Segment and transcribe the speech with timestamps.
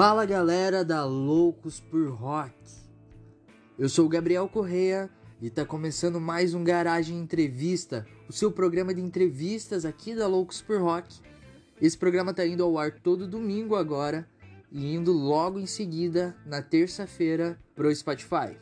[0.00, 2.54] Fala galera da Loucos por Rock.
[3.76, 5.10] Eu sou o Gabriel Correia
[5.42, 10.62] e tá começando mais um Garagem Entrevista, o seu programa de entrevistas aqui da Loucos
[10.62, 11.18] por Rock.
[11.82, 14.24] Esse programa tá indo ao ar todo domingo agora
[14.70, 18.56] e indo logo em seguida na terça-feira pro Spotify.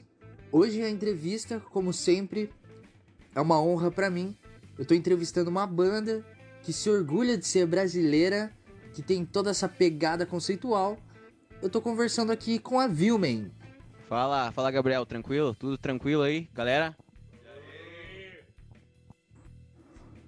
[0.50, 2.50] Hoje a entrevista, como sempre,
[3.34, 4.34] é uma honra para mim.
[4.78, 6.24] Eu tô entrevistando uma banda
[6.62, 8.50] que se orgulha de ser brasileira,
[8.94, 10.96] que tem toda essa pegada conceitual.
[11.62, 13.50] Eu tô conversando aqui com a Vilmen.
[14.08, 15.54] Fala, fala Gabriel, tranquilo?
[15.54, 16.96] Tudo tranquilo aí, galera?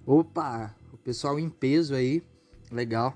[0.05, 2.23] Opa, o pessoal em peso aí,
[2.71, 3.15] legal.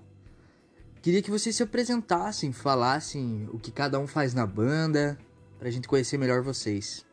[1.01, 5.17] Queria que vocês se apresentassem, falassem o que cada um faz na banda,
[5.59, 7.05] pra gente conhecer melhor vocês.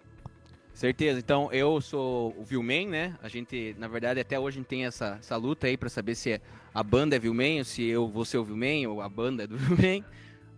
[0.75, 3.19] Certeza, então eu sou o Vilman, né?
[3.23, 6.15] A gente, na verdade, até hoje a gente tem essa, essa luta aí pra saber
[6.15, 6.41] se
[6.73, 9.47] a banda é Vilman ou se eu vou ser o Vilman ou a banda é
[9.47, 10.05] do Vilman.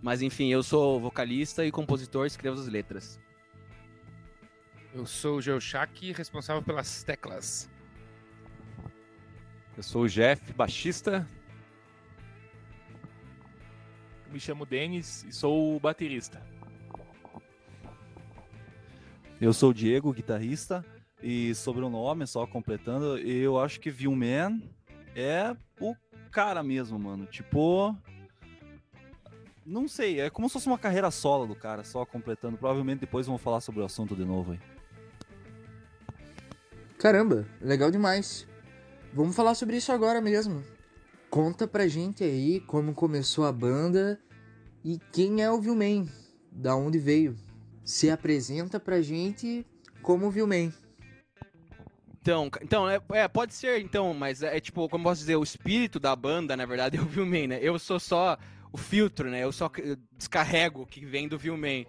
[0.03, 3.21] Mas enfim, eu sou vocalista e compositor, escrevo as letras.
[4.93, 7.71] Eu sou o Geoshak, responsável pelas teclas.
[9.77, 11.27] Eu sou o Jeff, baixista.
[14.31, 16.43] Me chamo Denis e sou o baterista.
[19.41, 20.85] Eu sou o Diego, guitarrista.
[21.23, 24.69] E sobre o nome, só completando, eu acho que Vilman
[25.15, 25.95] é o
[26.33, 27.27] cara mesmo, mano.
[27.27, 27.97] Tipo.
[29.65, 32.59] Não sei, é como se fosse uma carreira solo do cara, só completando.
[32.59, 34.61] Provavelmente depois vamos falar sobre o assunto de novo aí.
[36.99, 38.47] Caramba, legal demais.
[39.13, 40.65] Vamos falar sobre isso agora mesmo.
[41.31, 44.21] Conta pra gente aí como começou a banda
[44.85, 46.09] e quem é o Vilman,
[46.51, 47.37] da onde veio.
[47.85, 49.67] Se apresenta pra gente
[50.03, 50.73] como Vilman.
[52.21, 55.43] Então, então é, é, pode ser, então, mas é, é, tipo, como posso dizer, o
[55.43, 57.59] espírito da banda, na verdade, é o Vilman, né?
[57.61, 58.39] Eu sou só
[58.73, 59.45] o filtro, né?
[59.45, 59.71] Eu só
[60.17, 61.87] descarrego o que vem do Vilman.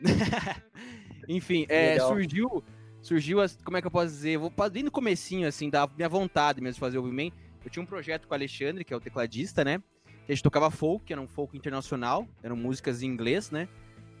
[1.28, 2.62] Enfim, é, surgiu,
[3.00, 4.36] surgiu, as, como é que eu posso dizer?
[4.36, 7.32] vou bem no comecinho, assim, da minha vontade mesmo de fazer o Vilman.
[7.64, 9.78] Eu tinha um projeto com o Alexandre, que é o tecladista, né?
[10.26, 13.68] Que a gente tocava folk, era um folk internacional, eram músicas em inglês, né?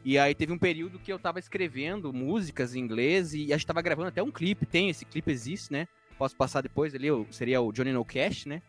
[0.04, 3.66] E aí teve um período que eu tava escrevendo músicas em inglês e a gente
[3.66, 5.88] tava gravando até um clipe, tem, esse clipe existe, né?
[6.16, 8.62] Posso passar depois ali, seria o Johnny No Cash, né?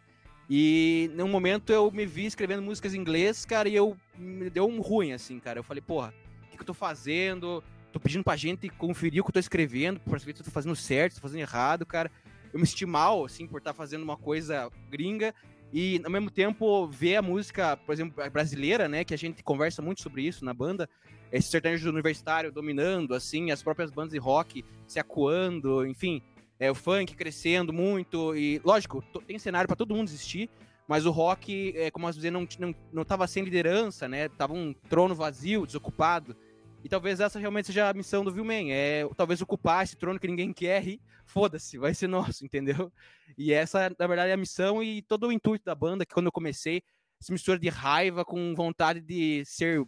[0.49, 4.67] E num momento eu me vi escrevendo músicas em inglês, cara, e eu me deu
[4.67, 5.59] um ruim, assim, cara.
[5.59, 6.13] Eu falei, porra,
[6.43, 7.63] o que, que eu tô fazendo?
[7.91, 10.51] Tô pedindo pra gente conferir o que eu tô escrevendo, pra saber se eu tô
[10.51, 12.11] fazendo certo, se tô fazendo errado, cara.
[12.53, 15.33] Eu me senti mal, assim, por estar tá fazendo uma coisa gringa
[15.71, 19.81] e ao mesmo tempo ver a música, por exemplo, brasileira, né, que a gente conversa
[19.81, 20.89] muito sobre isso na banda,
[21.31, 26.21] esse sertanejo universitário dominando, assim, as próprias bandas de rock se acuando, enfim,
[26.59, 30.49] é, o funk crescendo muito, e lógico, tem cenário para todo mundo existir,
[30.87, 34.53] mas o rock, é, como posso dizer, não, não, não tava sem liderança, né, tava
[34.53, 36.35] um trono vazio, desocupado,
[36.83, 40.27] e talvez essa realmente seja a missão do Vilman, é talvez ocupar esse trono que
[40.27, 42.91] ninguém quer e foda-se, vai ser nosso, entendeu?
[43.37, 46.27] E essa, na verdade, é a missão e todo o intuito da banda, que quando
[46.27, 46.81] eu comecei,
[47.19, 49.85] essa mistura de raiva com vontade de ser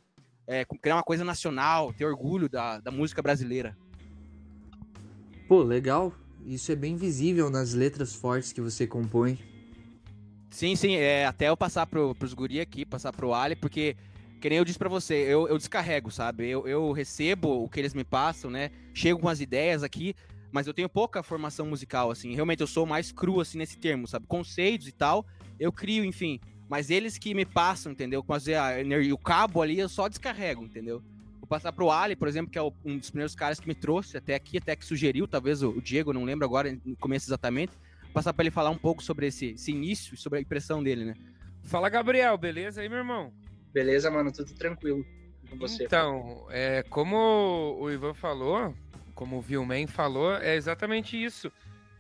[0.48, 3.78] é, criar uma coisa nacional, ter orgulho da, da música brasileira.
[5.48, 6.14] Pô, legal.
[6.46, 9.38] Isso é bem visível nas letras fortes que você compõe.
[10.50, 10.96] Sim, sim.
[10.96, 13.96] É, até eu passar pro, pros guri aqui, passar pro Ali, porque,
[14.42, 16.48] que nem eu disse pra você, eu, eu descarrego, sabe?
[16.50, 18.72] Eu, eu recebo o que eles me passam, né?
[18.94, 20.16] Chego com as ideias aqui,
[20.52, 22.34] mas eu tenho pouca formação musical, assim.
[22.34, 24.26] Realmente eu sou mais cru, assim, nesse termo, sabe?
[24.28, 25.26] Conceitos e tal,
[25.60, 26.40] eu crio, enfim.
[26.68, 28.24] Mas eles que me passam, entendeu?
[28.24, 31.02] Fazer a energia, o cabo ali eu só descarrego, entendeu?
[31.50, 34.16] Vou passar pro Ali, por exemplo, que é um dos primeiros caras que me trouxe
[34.16, 37.74] até aqui, até que sugeriu, talvez o Diego, não lembro agora no começo exatamente.
[38.04, 40.84] Vou passar para ele falar um pouco sobre esse, esse início e sobre a impressão
[40.84, 41.16] dele, né?
[41.64, 43.34] Fala, Gabriel, beleza aí, meu irmão?
[43.74, 45.04] Beleza, mano, tudo tranquilo
[45.50, 45.86] com você.
[45.86, 48.76] Então, é, como o Ivan falou,
[49.16, 51.52] como o Vilman falou, é exatamente isso.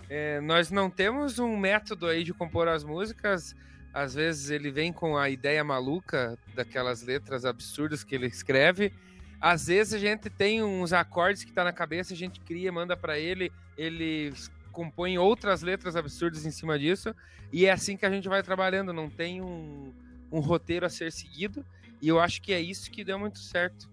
[0.07, 3.55] É, nós não temos um método aí de compor as músicas
[3.93, 8.93] às vezes ele vem com a ideia maluca daquelas letras absurdas que ele escreve.
[9.41, 12.97] Às vezes a gente tem uns acordes que tá na cabeça, a gente cria, manda
[12.97, 14.33] para ele, ele
[14.71, 17.15] compõe outras letras absurdas em cima disso,
[17.51, 19.93] e é assim que a gente vai trabalhando, não tem um,
[20.31, 21.65] um roteiro a ser seguido,
[22.01, 23.89] e eu acho que é isso que deu muito certo.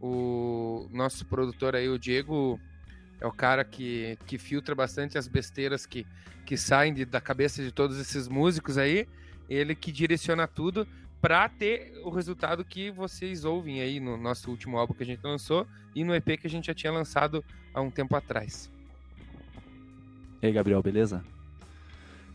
[0.00, 2.60] O nosso produtor aí, o Diego,
[3.20, 6.06] é o cara que, que filtra bastante as besteiras que,
[6.44, 9.08] que saem de, da cabeça de todos esses músicos aí,
[9.48, 10.86] ele que direciona tudo
[11.20, 15.20] para ter o resultado que vocês ouvem aí no nosso último álbum que a gente
[15.22, 17.44] lançou e no EP que a gente já tinha lançado
[17.74, 18.70] há um tempo atrás.
[20.40, 21.24] E aí, Gabriel, beleza?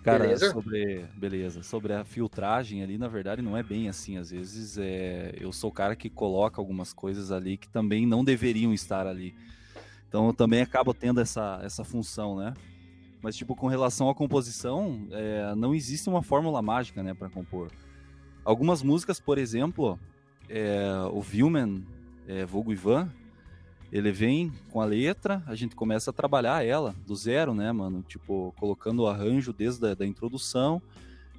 [0.03, 0.51] Cara, Beleza?
[0.51, 1.05] sobre.
[1.15, 1.63] Beleza.
[1.63, 4.17] Sobre a filtragem ali, na verdade, não é bem assim.
[4.17, 8.21] Às vezes é, eu sou o cara que coloca algumas coisas ali que também não
[8.21, 9.33] deveriam estar ali.
[10.09, 12.53] Então eu também acabo tendo essa, essa função, né?
[13.21, 17.71] Mas, tipo, com relação à composição, é, não existe uma fórmula mágica, né, para compor.
[18.45, 19.97] Algumas músicas, por exemplo,
[20.49, 21.85] é, o Vilman,
[22.27, 23.09] é, vulgo Ivan,
[23.91, 28.03] ele vem com a letra, a gente começa a trabalhar ela do zero, né, mano?
[28.07, 30.81] Tipo, colocando o arranjo desde a da introdução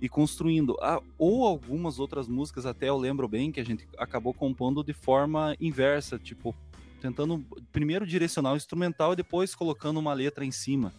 [0.01, 0.77] e construindo.
[0.81, 4.93] Ah, ou algumas outras músicas, até eu lembro bem, que a gente acabou compondo de
[4.93, 6.55] forma inversa, tipo,
[7.01, 10.93] tentando primeiro direcionar o instrumental e depois colocando uma letra em cima.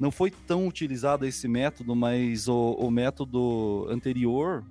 [0.00, 4.64] Não foi tão utilizado esse método, mas o, o método anterior,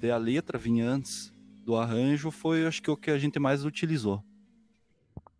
[0.00, 1.32] de a letra vir antes
[1.64, 4.24] do arranjo, foi acho que o que a gente mais utilizou.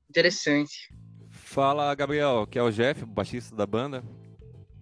[0.09, 0.93] Interessante.
[1.31, 4.05] Fala, Gabriel, que é o Jeff, baixista da banda.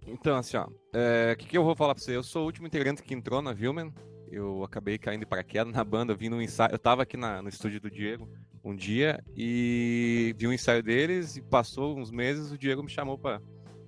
[0.07, 2.17] Então, assim, ó, é, o que, que eu vou falar pra você?
[2.17, 3.93] Eu sou o último integrante que entrou na Vilman.
[4.31, 6.73] Eu acabei caindo de paraquedas na banda, vindo um ensaio.
[6.73, 8.29] Eu tava aqui na- no estúdio do Diego
[8.65, 13.17] um dia e vi um ensaio deles e passou uns meses, o Diego me chamou
[13.17, 13.41] pra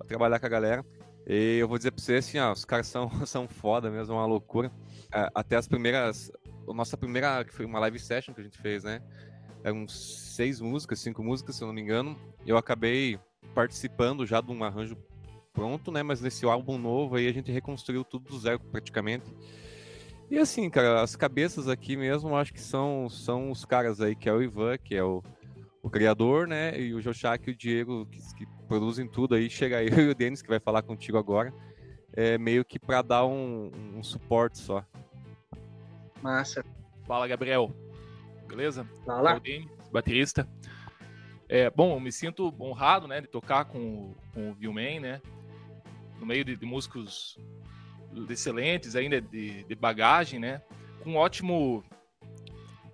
[0.07, 0.85] trabalhar com a galera.
[1.27, 4.17] E eu vou dizer pra você assim, ó, os caras são, são foda mesmo, é
[4.17, 4.71] uma loucura.
[5.33, 6.31] Até as primeiras.
[6.67, 9.01] A nossa primeira, que foi uma live session que a gente fez, né?
[9.63, 12.17] Eram seis músicas, cinco músicas, se eu não me engano.
[12.45, 13.19] Eu acabei
[13.53, 14.97] participando já de um arranjo
[15.53, 16.01] pronto, né?
[16.03, 19.25] Mas nesse álbum novo aí a gente reconstruiu tudo do zero praticamente.
[20.29, 24.29] E assim, cara, as cabeças aqui mesmo, acho que são, são os caras aí, que
[24.29, 25.21] é o Ivan, que é o,
[25.83, 26.79] o criador, né?
[26.79, 29.49] E o Joshak e o Diego, que, que produzem tudo aí.
[29.51, 31.53] Chega eu e o Denis, que vai falar contigo agora.
[32.13, 34.85] É meio que pra dar um, um suporte só.
[36.21, 36.63] Massa.
[37.05, 37.73] Fala, Gabriel.
[38.47, 38.87] Beleza?
[39.05, 39.37] Lá.
[39.39, 40.47] Denis, baterista.
[41.49, 45.21] É, bom, eu me sinto honrado, né, de tocar com, o- com o Vilman, né,
[46.17, 47.37] no meio de, de músicos
[48.29, 50.61] excelentes ainda de, de bagagem, né,
[51.03, 51.83] com um ótimo,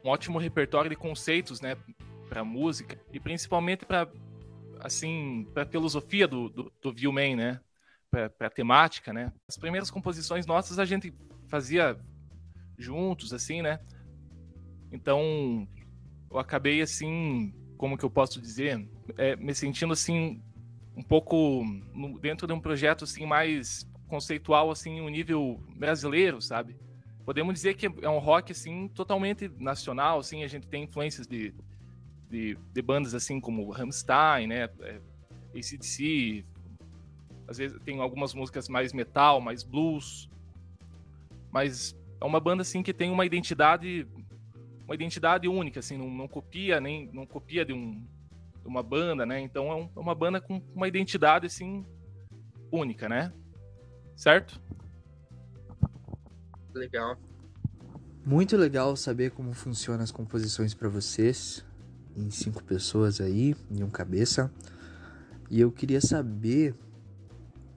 [0.04, 1.78] um ótimo repertório de conceitos, né,
[2.28, 4.08] para música e principalmente para
[4.82, 7.60] assim, para filosofia do, do, do Vilman, né,
[8.10, 9.32] para temática, né.
[9.48, 11.14] As primeiras composições nossas a gente
[11.48, 11.98] fazia
[12.78, 13.80] juntos, assim, né.
[14.92, 15.68] Então,
[16.32, 18.88] eu acabei assim, como que eu posso dizer,
[19.18, 20.42] é, me sentindo assim
[20.96, 21.64] um pouco
[21.94, 26.76] no- dentro de um projeto assim mais conceitual assim, um nível brasileiro, sabe?
[27.26, 31.54] Podemos dizer que é um rock assim totalmente nacional, assim, a gente tem influências de,
[32.30, 35.00] de, de bandas assim como Rammstein, né, é,
[35.56, 36.46] AC/DC,
[37.48, 40.30] às vezes tem algumas músicas mais metal, mais blues,
[41.52, 44.08] mas é uma banda assim que tem uma identidade
[44.86, 47.92] uma identidade única, assim, não, não copia nem não copia de, um,
[48.62, 49.40] de uma banda, né?
[49.42, 51.86] Então é, um- é uma banda com uma identidade assim
[52.72, 53.34] única, né?
[54.16, 54.62] Certo?
[56.74, 57.18] Legal.
[58.26, 61.66] Muito legal saber como funcionam as composições para vocês,
[62.18, 64.52] em cinco pessoas aí, em um cabeça.
[65.50, 66.76] E eu queria saber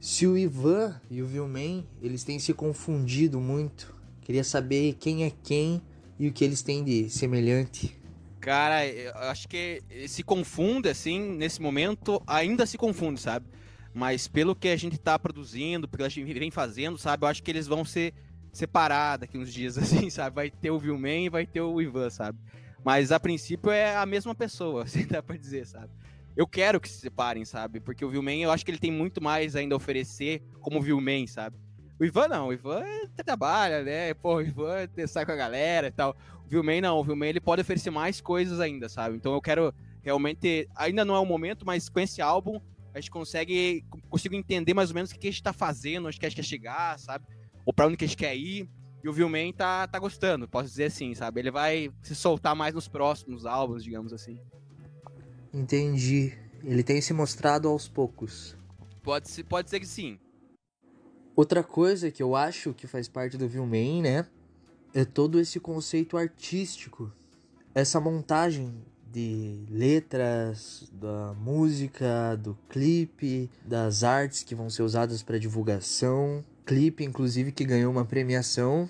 [0.01, 3.95] se o Ivan e o Vilman, eles têm se confundido muito.
[4.23, 5.83] Queria saber quem é quem
[6.19, 7.97] e o que eles têm de semelhante.
[8.41, 13.47] Cara, eu acho que se confunde, assim, nesse momento, ainda se confunde, sabe?
[13.93, 17.25] Mas pelo que a gente tá produzindo, pelo que a gente vem fazendo, sabe?
[17.25, 18.15] Eu acho que eles vão ser
[18.51, 20.35] separar daqui uns dias, assim, sabe?
[20.35, 22.39] Vai ter o Vilman e vai ter o Ivan, sabe?
[22.85, 25.91] Mas a princípio é a mesma pessoa, assim, dá pra dizer, sabe?
[26.37, 27.81] Eu quero que se separem, sabe?
[27.81, 31.27] Porque o Vilman, eu acho que ele tem muito mais ainda a oferecer como Vilman,
[31.27, 31.57] sabe?
[31.99, 32.83] O Ivan não, o Ivan
[33.27, 34.15] trabalha, né?
[34.15, 36.17] Pô, o Ivan sai com a galera e tal.
[36.47, 39.17] O Vilman não, o Vilman ele pode oferecer mais coisas ainda, sabe?
[39.17, 42.59] Então eu quero realmente, ainda não é o momento, mas com esse álbum
[42.95, 46.19] a gente consegue, consigo entender mais ou menos o que a gente tá fazendo, onde
[46.19, 47.27] que a gente quer chegar, sabe?
[47.65, 48.69] Ou pra onde que a gente quer ir.
[49.03, 51.41] E o Vilman tá, tá gostando, posso dizer assim, sabe?
[51.41, 54.39] Ele vai se soltar mais nos próximos álbuns, digamos assim.
[55.53, 56.37] Entendi.
[56.63, 58.57] Ele tem se mostrado aos poucos.
[59.03, 60.19] Pode, ser, pode ser que sim.
[61.35, 64.27] Outra coisa que eu acho que faz parte do Vilman, né?
[64.93, 67.11] É todo esse conceito artístico.
[67.75, 75.39] Essa montagem de letras, da música, do clipe, das artes que vão ser usadas para
[75.39, 76.45] divulgação.
[76.71, 78.89] Clipe, inclusive, que ganhou uma premiação.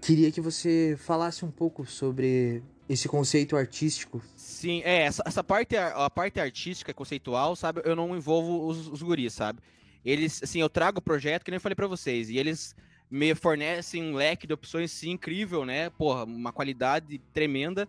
[0.00, 4.22] Queria que você falasse um pouco sobre esse conceito artístico.
[4.36, 9.02] Sim, é, essa, essa parte, a parte artística, conceitual, sabe, eu não envolvo os, os
[9.02, 9.58] guris, sabe?
[10.04, 12.76] Eles, assim, eu trago o projeto, que nem eu falei pra vocês, e eles
[13.10, 15.90] me fornecem um leque de opções, sim, incrível, né?
[15.90, 17.88] Porra, uma qualidade tremenda.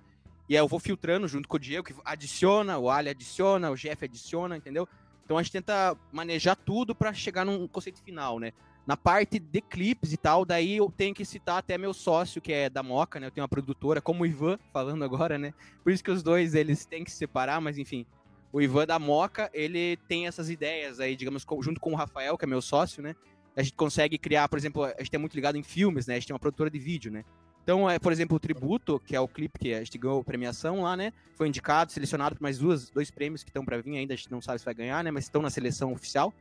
[0.50, 3.76] E aí eu vou filtrando junto com o Diego, que adiciona, o Ali adiciona, o
[3.76, 4.90] Jeff adiciona, entendeu?
[5.24, 8.54] Então a gente tenta manejar tudo pra chegar num conceito final, né?
[8.90, 12.52] Na parte de clipes e tal, daí eu tenho que citar até meu sócio, que
[12.52, 13.28] é da Moca, né?
[13.28, 15.54] Eu tenho uma produtora, como o Ivan, falando agora, né?
[15.84, 18.04] Por isso que os dois, eles têm que se separar, mas enfim.
[18.52, 22.46] O Ivan da Moca, ele tem essas ideias aí, digamos, junto com o Rafael, que
[22.46, 23.16] é meu sócio, né?
[23.56, 26.16] A gente consegue criar, por exemplo, a gente é muito ligado em filmes, né?
[26.16, 27.24] A gente tem uma produtora de vídeo, né?
[27.62, 30.82] Então, é, por exemplo, o Tributo, que é o clipe que a gente ganhou premiação
[30.82, 31.14] lá, né?
[31.36, 34.32] Foi indicado, selecionado por mais duas, dois prêmios que estão para vir ainda, a gente
[34.32, 35.12] não sabe se vai ganhar, né?
[35.12, 36.34] Mas estão na seleção oficial.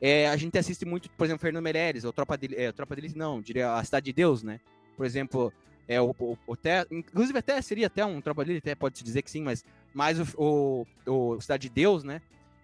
[0.00, 3.16] É, a gente assiste muito, por exemplo, Fernando Meirelles, ou Tropa de, é, Tropa de
[3.16, 4.60] não, diria a Cidade de Deus, né?
[4.96, 5.52] Por exemplo,
[5.88, 9.22] é, o, o, o até, inclusive até seria até um Tropa de até pode-se dizer
[9.22, 12.20] que sim, mas mais o, o, o, Cidade de Deus, né?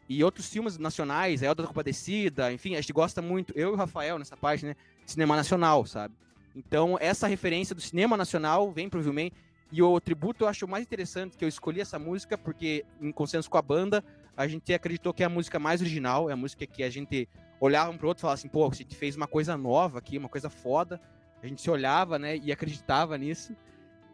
[0.08, 3.72] E outros filmes nacionais, é Elda da Compadecida, enfim, a gente gosta muito, eu e
[3.72, 4.76] o Rafael nessa parte, né?
[5.06, 6.14] Cinema nacional, sabe?
[6.54, 9.32] Então, essa referência do cinema nacional vem pro Vilman.
[9.70, 13.48] E o tributo eu acho mais interessante que eu escolhi essa música, porque, em consenso
[13.48, 14.04] com a banda,
[14.36, 17.28] a gente acreditou que é a música mais original, é a música que a gente
[17.60, 20.18] olhava um pro outro e falava assim, pô, a gente fez uma coisa nova aqui,
[20.18, 21.00] uma coisa foda.
[21.42, 23.54] A gente se olhava, né, e acreditava nisso.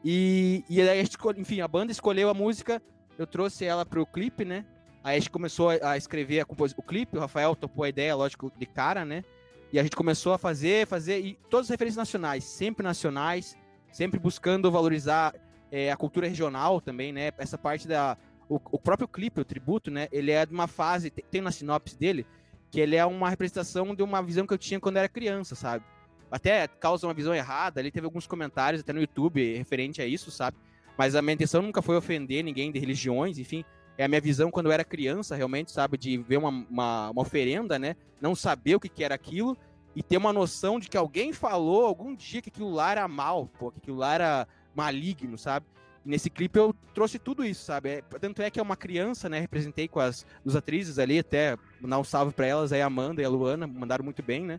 [0.05, 2.81] E, e aí a gente, enfim, a banda escolheu a música,
[3.19, 4.65] eu trouxe ela pro clipe, né?
[5.03, 6.47] Aí a gente começou a escrever a
[6.77, 9.25] o clipe, o Rafael topou a ideia, lógico, de cara, né?
[9.73, 13.57] E a gente começou a fazer, fazer, e todas as referências nacionais, sempre nacionais,
[13.93, 15.35] sempre buscando valorizar
[15.71, 17.31] é, a cultura regional também, né?
[17.39, 18.17] Essa parte da.
[18.49, 20.09] O, o, próprio clipe, o tributo, né?
[20.11, 22.26] Ele é de uma fase, tem na sinopse dele,
[22.71, 25.85] que ele é uma representação de uma visão que eu tinha quando era criança, sabe?
[26.31, 30.31] Até causa uma visão errada, ali teve alguns comentários até no YouTube referente a isso,
[30.31, 30.57] sabe?
[30.97, 33.64] Mas a minha intenção nunca foi ofender ninguém de religiões, enfim
[33.99, 35.99] é a minha visão quando eu era criança, realmente, sabe?
[35.99, 37.97] De ver uma, uma, uma oferenda, né?
[38.21, 39.59] Não saber o que, que era aquilo
[39.95, 43.49] e ter uma noção de que alguém falou algum dia que aquilo lá era mal,
[43.59, 45.67] pô, que aquilo lá era maligno, sabe?
[46.09, 47.91] Nesse clipe eu trouxe tudo isso, sabe?
[47.91, 49.41] É, tanto é que é uma criança, né?
[49.41, 53.21] Representei com as duas atrizes ali, até mandar um salve para elas, aí a Amanda
[53.21, 54.59] e a Luana, mandaram muito bem, né?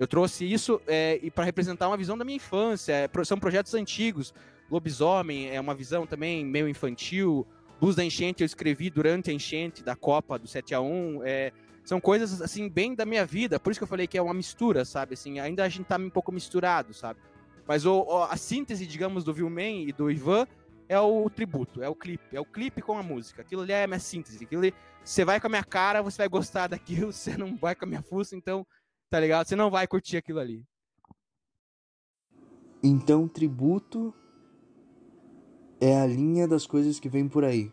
[0.00, 2.92] Eu trouxe isso é, e para representar uma visão da minha infância.
[2.92, 4.34] É, são projetos antigos.
[4.68, 7.46] Lobisomem é uma visão também meio infantil.
[7.80, 11.52] Luz da Enchente eu escrevi durante a enchente da Copa do 7 a 1 é,
[11.84, 13.60] São coisas, assim, bem da minha vida.
[13.60, 15.14] Por isso que eu falei que é uma mistura, sabe?
[15.14, 17.20] Assim, ainda a gente tá um pouco misturado, sabe?
[17.64, 20.48] Mas o, a síntese, digamos, do Vilman e do Ivan
[20.90, 22.36] é o tributo, é o clipe.
[22.36, 23.42] É o clipe com a música.
[23.42, 24.42] Aquilo ali é a minha síntese.
[24.42, 27.12] Aquilo ali, você vai com a minha cara, você vai gostar daquilo.
[27.12, 28.66] Você não vai com a minha fuça, então,
[29.08, 29.46] tá ligado?
[29.46, 30.64] Você não vai curtir aquilo ali.
[32.82, 34.12] Então, tributo
[35.80, 37.72] é a linha das coisas que vem por aí.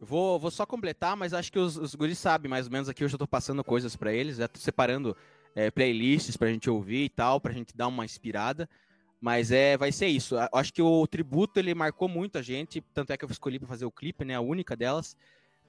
[0.00, 3.02] Vou, vou só completar, mas acho que os, os guris sabem mais ou menos aqui.
[3.02, 5.16] Eu já tô passando coisas para eles, já tô separando
[5.56, 8.68] é, playlists pra gente ouvir e tal, pra gente dar uma inspirada.
[9.22, 10.34] Mas é, vai ser isso.
[10.52, 13.68] Acho que o tributo ele marcou muito a gente, tanto é que eu escolhi para
[13.68, 15.16] fazer o clipe, né, a única delas,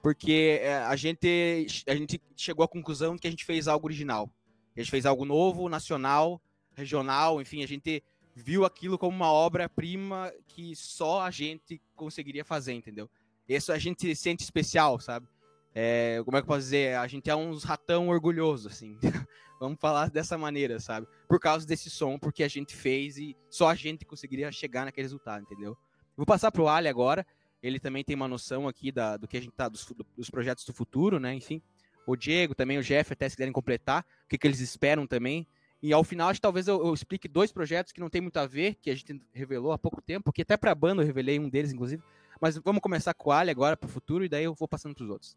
[0.02, 4.28] porque é, a gente a gente chegou à conclusão que a gente fez algo original.
[4.74, 6.42] A gente fez algo novo, nacional,
[6.74, 8.02] regional, enfim, a gente
[8.34, 13.08] viu aquilo como uma obra-prima que só a gente conseguiria fazer, entendeu?
[13.48, 15.28] Isso a gente se sente especial, sabe?
[15.72, 16.96] É, como é que eu posso dizer?
[16.96, 18.98] A gente é uns ratão orgulhoso, assim.
[19.64, 21.06] Vamos falar dessa maneira, sabe?
[21.28, 25.04] Por causa desse som, porque a gente fez e só a gente conseguiria chegar naquele
[25.04, 25.76] resultado, entendeu?
[26.16, 27.26] Vou passar pro Ali agora.
[27.62, 30.64] Ele também tem uma noção aqui da, do que a gente tá, dos, dos projetos
[30.64, 31.34] do futuro, né?
[31.34, 31.62] Enfim.
[32.06, 35.46] O Diego também, o Jeff, até se quiserem completar, o que, que eles esperam também.
[35.82, 38.36] E ao final, acho que talvez eu, eu, explique dois projetos que não tem muito
[38.36, 41.06] a ver, que a gente revelou há pouco tempo, porque até para a banda eu
[41.06, 42.02] revelei um deles, inclusive.
[42.40, 44.94] Mas vamos começar com o Ali agora para o futuro, e daí eu vou passando
[44.94, 45.36] para os outros.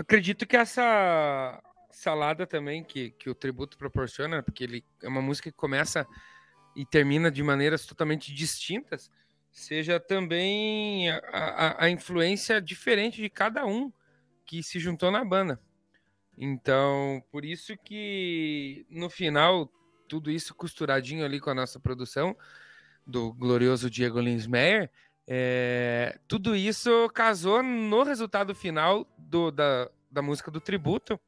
[0.00, 5.50] Acredito que essa salada também que, que o tributo proporciona, porque ele é uma música
[5.50, 6.06] que começa
[6.74, 9.10] e termina de maneiras totalmente distintas,
[9.52, 13.92] seja também a, a, a influência diferente de cada um
[14.46, 15.60] que se juntou na banda.
[16.38, 19.70] Então, por isso que no final,
[20.08, 22.34] tudo isso costuradinho ali com a nossa produção
[23.06, 24.90] do glorioso Diego Linsmeyer,
[25.32, 31.20] é, tudo isso casou no resultado final do, da, da música do tributo.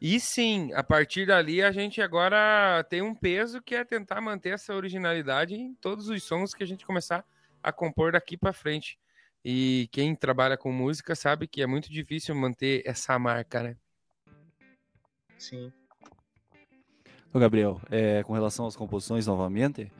[0.00, 4.54] E sim, a partir dali a gente agora tem um peso que é tentar manter
[4.54, 7.24] essa originalidade em todos os sons que a gente começar
[7.62, 8.98] a compor daqui para frente.
[9.44, 13.76] E quem trabalha com música sabe que é muito difícil manter essa marca, né?
[15.38, 15.72] Sim.
[17.32, 19.92] Ô Gabriel, é, com relação às composições novamente,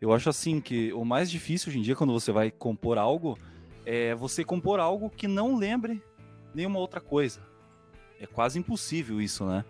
[0.00, 3.38] eu acho assim que o mais difícil hoje em dia quando você vai compor algo
[3.84, 6.02] é você compor algo que não lembre
[6.54, 7.42] nenhuma outra coisa.
[8.18, 9.64] É quase impossível isso, né?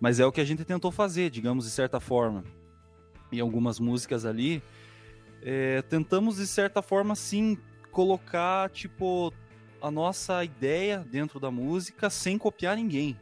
[0.00, 2.44] Mas é o que a gente tentou fazer, digamos, de certa forma.
[3.32, 4.62] Em algumas músicas ali,
[5.42, 7.58] é, tentamos de certa forma sim
[7.90, 9.32] colocar tipo
[9.80, 13.16] a nossa ideia dentro da música sem copiar ninguém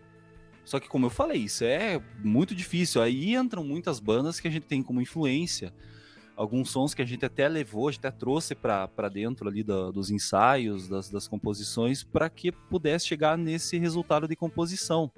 [0.65, 3.03] Só que, como eu falei, isso é muito difícil.
[3.03, 5.73] Aí entram muitas bandas que a gente tem como influência.
[6.37, 9.91] Alguns sons que a gente até levou, a gente até trouxe para dentro ali da,
[9.91, 15.11] dos ensaios, das, das composições, para que pudesse chegar nesse resultado de composição.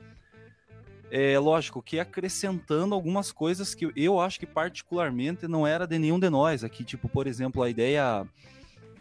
[1.11, 6.19] É lógico que acrescentando algumas coisas que eu acho que particularmente não era de nenhum
[6.19, 8.27] de nós aqui, tipo, por exemplo, a ideia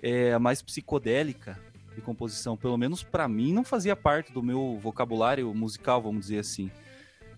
[0.01, 1.59] é, mais psicodélica
[1.95, 6.39] de composição, pelo menos para mim, não fazia parte do meu vocabulário musical, vamos dizer
[6.39, 6.69] assim.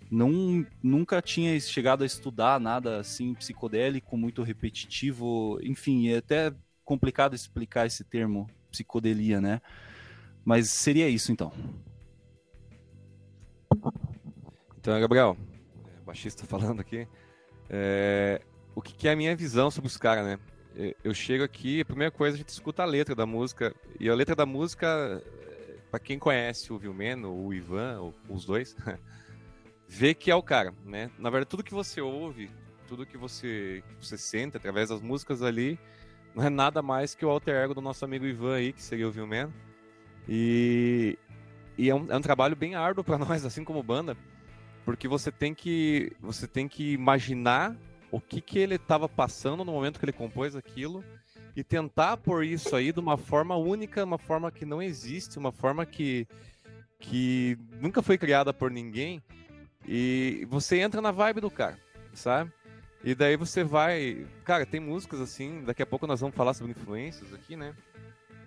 [0.10, 6.54] Não, nunca tinha chegado a estudar nada assim psicodélico, muito repetitivo, enfim, é até
[6.86, 9.62] complicado explicar esse termo psicodelia, né?
[10.46, 11.52] Mas seria isso então.
[14.78, 15.36] Então, Gabriel,
[15.86, 17.06] é, baixista falando aqui,
[17.70, 18.42] é,
[18.74, 20.40] o que, que, é a minha visão sobre os caras, né?
[21.04, 24.16] Eu chego aqui, a primeira coisa, a gente escuta a letra da música, e a
[24.16, 25.22] letra da música,
[25.90, 28.76] para quem conhece o Vilmeno, o Ivan, os dois,
[29.88, 31.10] vê que é o cara, né?
[31.18, 32.50] Na verdade, tudo que você ouve,
[32.88, 35.80] tudo que você, que você sente através das músicas ali,
[36.36, 39.08] não é nada mais que o alter ego do nosso amigo Ivan aí, que seria
[39.08, 39.54] o Vilmeno.
[40.28, 41.18] E,
[41.78, 44.18] e é, um, é um trabalho bem árduo para nós, assim como banda,
[44.84, 47.76] porque você tem que você tem que imaginar
[48.12, 51.04] o que que ele estava passando no momento que ele compôs aquilo
[51.56, 55.52] e tentar pôr isso aí de uma forma única, uma forma que não existe, uma
[55.52, 56.28] forma que
[57.00, 59.22] que nunca foi criada por ninguém
[59.88, 61.80] e você entra na vibe do cara,
[62.14, 62.52] sabe?
[63.04, 66.72] E daí você vai, cara, tem músicas assim, daqui a pouco nós vamos falar sobre
[66.72, 67.74] influências aqui, né?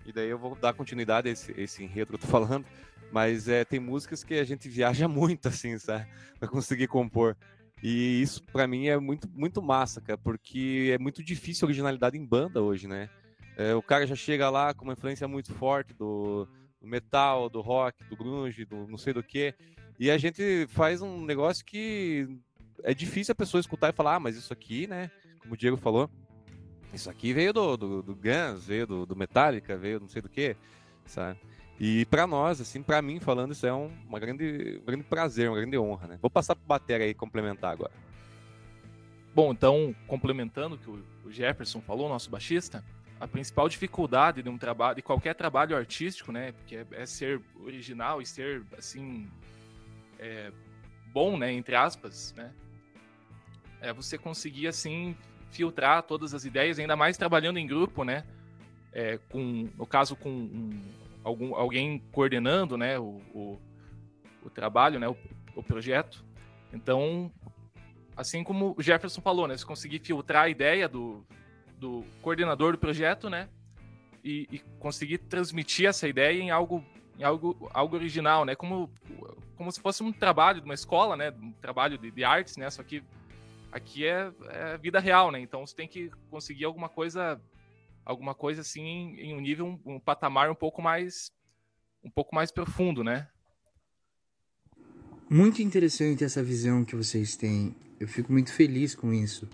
[0.04, 2.66] E daí eu vou dar continuidade a esse, esse enredo que eu tô falando.
[3.12, 6.06] Mas é, tem músicas que a gente viaja muito, assim, sabe?
[6.38, 7.36] Pra conseguir compor.
[7.82, 12.18] E isso, para mim, é muito, muito massa, cara, porque é muito difícil a originalidade
[12.18, 13.08] em banda hoje, né?
[13.56, 16.46] É, o cara já chega lá com uma influência muito forte do,
[16.80, 19.54] do, metal, do rock, do grunge, do não sei do que,
[20.00, 22.26] e a gente faz um negócio que
[22.82, 25.10] é difícil a pessoa escutar e falar, ah, mas isso aqui, né,
[25.40, 26.10] como o Diego falou,
[26.94, 30.28] isso aqui veio do, do, do Guns, veio do, do Metallica, veio não sei do
[30.30, 30.56] que,
[31.04, 31.38] sabe?
[31.78, 35.50] E para nós, assim, para mim falando, isso é um uma grande, um grande prazer,
[35.50, 36.18] uma grande honra, né?
[36.20, 37.92] Vou passar pro Batera aí complementar agora.
[39.34, 42.82] Bom, então, complementando o que o Jefferson falou, nosso baixista,
[43.20, 47.40] a principal dificuldade de um trabalho, de qualquer trabalho artístico, né, que é, é, ser
[47.62, 49.28] original e ser assim
[50.20, 50.52] é,
[51.12, 52.52] bom, né, entre aspas, né,
[53.80, 55.16] é você conseguir assim
[55.50, 58.24] filtrar todas as ideias, ainda mais trabalhando em grupo, né,
[58.92, 60.80] é, com no caso com um,
[61.24, 63.58] algum, alguém coordenando né, o, o,
[64.44, 65.16] o trabalho, né, o,
[65.54, 66.24] o, projeto.
[66.72, 67.32] Então,
[68.16, 71.24] assim como o Jefferson falou, né, se conseguir filtrar a ideia do,
[71.78, 73.48] do coordenador do projeto, né,
[74.22, 76.84] e, e, conseguir transmitir essa ideia em algo,
[77.20, 78.90] em algo, algo original, né, como,
[79.54, 82.70] como se fosse um trabalho de uma escola, né, um trabalho de, de artes, né,
[82.70, 83.04] só que
[83.70, 87.38] aqui é, é vida real, né, então você tem que conseguir alguma coisa
[88.06, 91.30] alguma coisa assim em, um nível, um, um, patamar um pouco mais
[92.02, 93.28] um pouco mais profundo, né?
[95.28, 97.76] Muito interessante essa visão que vocês têm.
[98.00, 99.46] Eu fico muito feliz com isso.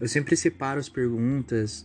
[0.00, 1.84] Eu sempre separo as perguntas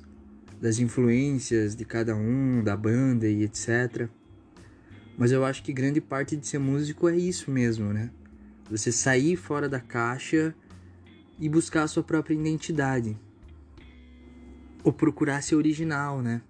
[0.62, 4.08] das influências de cada um, da banda e etc.
[5.20, 8.10] Mas eu acho que grande parte de ser músico é isso mesmo, né?
[8.72, 10.56] Você sair fora da caixa
[11.38, 13.18] e buscar a sua própria identidade
[14.82, 16.42] ou procurar ser original, né?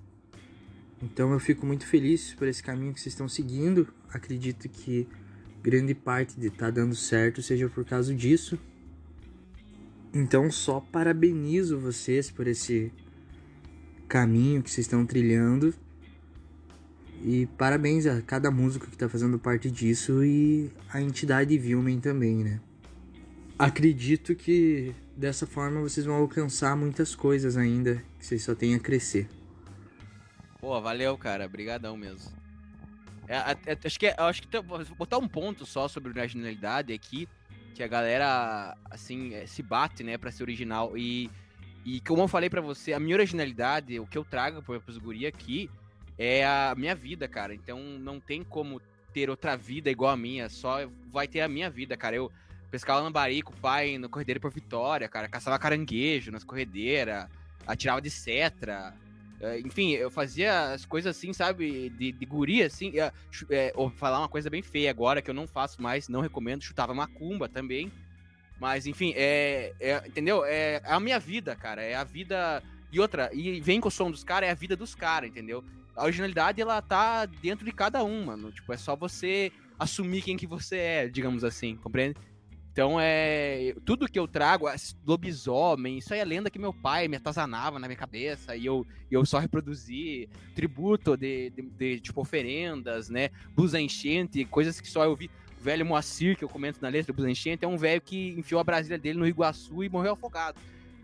[1.02, 3.88] Então eu fico muito feliz por esse caminho que vocês estão seguindo.
[4.08, 5.08] Acredito que
[5.64, 8.60] grande parte de estar tá dando certo seja por causa disso.
[10.14, 12.94] Então só parabenizo vocês por esse
[14.08, 15.74] caminho que vocês estão trilhando.
[17.22, 22.44] E parabéns a cada músico que está fazendo parte disso e a entidade Vilmen também,
[22.44, 22.62] né?
[23.58, 28.80] Acredito que dessa forma vocês vão alcançar muitas coisas ainda, que vocês só têm a
[28.80, 29.28] crescer.
[30.62, 31.46] Pô, valeu, cara.
[31.46, 32.32] Obrigadão mesmo.
[33.28, 36.94] É, é, acho que, é, acho que tem, vou botar um ponto só sobre originalidade
[36.94, 37.28] aqui,
[37.76, 40.98] que a galera, assim, é, se bate, né, pra ser original.
[40.98, 41.30] E,
[41.86, 45.28] e como eu falei para você, a minha originalidade, o que eu trago pros guri
[45.28, 45.70] aqui,
[46.20, 47.56] é a minha vida, cara.
[47.56, 48.82] Então não tem como
[49.14, 50.80] ter outra vida igual a minha, só
[51.12, 52.18] vai ter a minha vida, cara.
[52.18, 52.30] Eu
[52.70, 55.30] pescava lambari com o pai no corredeiro por Vitória, cara.
[55.30, 57.28] Caçava caranguejo nas corredeiras,
[57.66, 58.94] atirava de cetra.
[59.40, 62.92] Eh, enfim, eu fazia as coisas assim, sabe, de, de guri, assim.
[63.50, 66.64] É, vou falar uma coisa bem feia agora, que eu não faço mais, não recomendo.
[66.64, 67.90] Chutava macumba também.
[68.60, 70.44] Mas, enfim, é, é entendeu?
[70.44, 71.82] É, é, a minha vida, cara.
[71.82, 72.62] É a vida.
[72.92, 75.64] E outra, e vem com o som dos caras, é a vida dos caras, entendeu?
[76.00, 78.52] A originalidade, ela tá dentro de cada um, mano.
[78.52, 82.16] Tipo, é só você assumir quem que você é, digamos assim, compreende?
[82.72, 83.76] Então é.
[83.84, 84.68] Tudo que eu trago,
[85.06, 88.88] lobisomem, isso aí é lenda que meu pai me atazanava na minha cabeça e eu,
[89.12, 93.30] eu só reproduzi tributo de, de, de tipo oferendas, né?
[93.54, 95.30] Blusa enchente, coisas que só eu vi.
[95.60, 98.62] O velho Moacir, que eu comento na letra, Blusa enchente, é um velho que enfiou
[98.62, 100.58] a Brasília dele no Iguaçu e morreu afogado.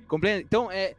[0.07, 0.43] Compreende?
[0.43, 0.95] Então é.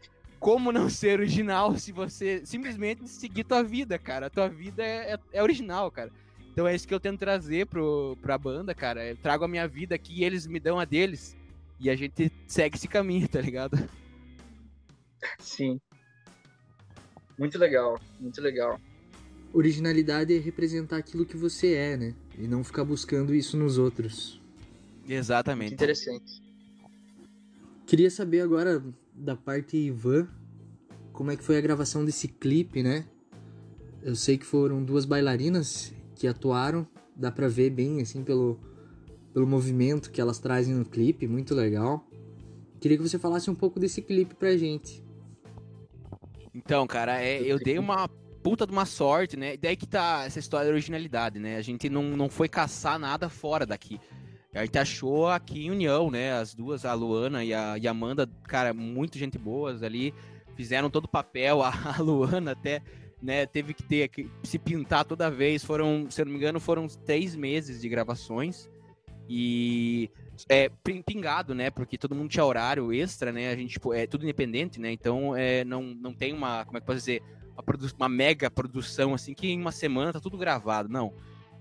[0.47, 4.27] Como não ser original se você simplesmente seguir tua vida, cara?
[4.27, 6.13] A tua vida é, é, é original, cara.
[6.53, 9.05] Então é isso que eu tento trazer pro, pra banda, cara.
[9.05, 11.37] Eu trago a minha vida aqui e eles me dão a deles.
[11.81, 13.77] E a gente segue esse caminho, tá ligado?
[15.41, 15.81] Sim.
[17.37, 18.81] Muito legal, muito legal.
[19.53, 22.15] Originalidade é representar aquilo que você é, né?
[22.39, 24.41] E não ficar buscando isso nos outros.
[25.09, 25.71] Exatamente.
[25.71, 26.41] Muito interessante.
[27.85, 28.81] Queria saber agora
[29.17, 30.29] da parte Ivan,
[31.13, 33.07] como é que foi a gravação desse clipe, né?
[34.03, 38.61] Eu sei que foram duas bailarinas que atuaram, dá pra ver bem assim pelo,
[39.33, 42.07] pelo movimento que elas trazem no clipe, muito legal.
[42.79, 45.03] Queria que você falasse um pouco desse clipe pra gente.
[46.55, 48.09] Então, cara, é, eu dei uma
[48.43, 49.57] puta de uma sorte, né?
[49.57, 51.57] Daí que tá essa história da originalidade, né?
[51.57, 53.99] A gente não, não foi caçar nada fora daqui.
[54.57, 56.33] A gente achou aqui em União, né?
[56.33, 60.15] As duas, a Luana e a, e a Amanda, cara, muito gente boas ali.
[60.55, 62.83] Fizeram todo o papel, a Luana até
[63.23, 65.63] né, teve que ter que se pintar toda vez.
[65.63, 68.69] Foram, se eu não me engano, foram três meses de gravações
[69.29, 70.11] e
[70.49, 70.71] é
[71.05, 71.71] pingado, né?
[71.71, 73.51] Porque todo mundo tinha horário extra, né?
[73.51, 74.91] A gente tipo, é tudo independente, né?
[74.91, 77.65] Então é, não, não tem uma, como é que posso dizer, uma,
[77.99, 81.13] uma mega produção assim que em uma semana tá tudo gravado, não.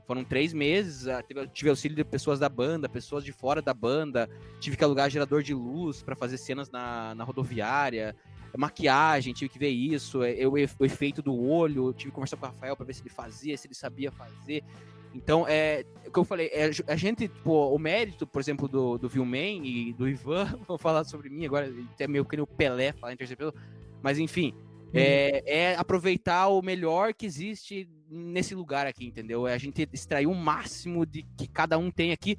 [0.05, 4.29] Foram três meses, ah, tive auxílio de pessoas da banda, pessoas de fora da banda,
[4.59, 8.15] tive que alugar gerador de luz para fazer cenas na, na rodoviária.
[8.57, 12.45] Maquiagem, tive que ver isso, é, eu, o efeito do olho, tive que conversar com
[12.45, 14.63] o Rafael para ver se ele fazia, se ele sabia fazer.
[15.13, 19.09] Então, é o que eu falei, é, a gente, o mérito, por exemplo, do, do
[19.09, 23.13] Vilman e do Ivan, vou falar sobre mim agora, até meio que o Pelé falar
[23.13, 23.63] em terceira pessoa,
[24.01, 24.53] mas enfim,
[24.95, 29.45] é, é, aproveitar o melhor que existe nesse lugar aqui, entendeu?
[29.47, 32.37] É a gente extrair o máximo de que cada um tem aqui.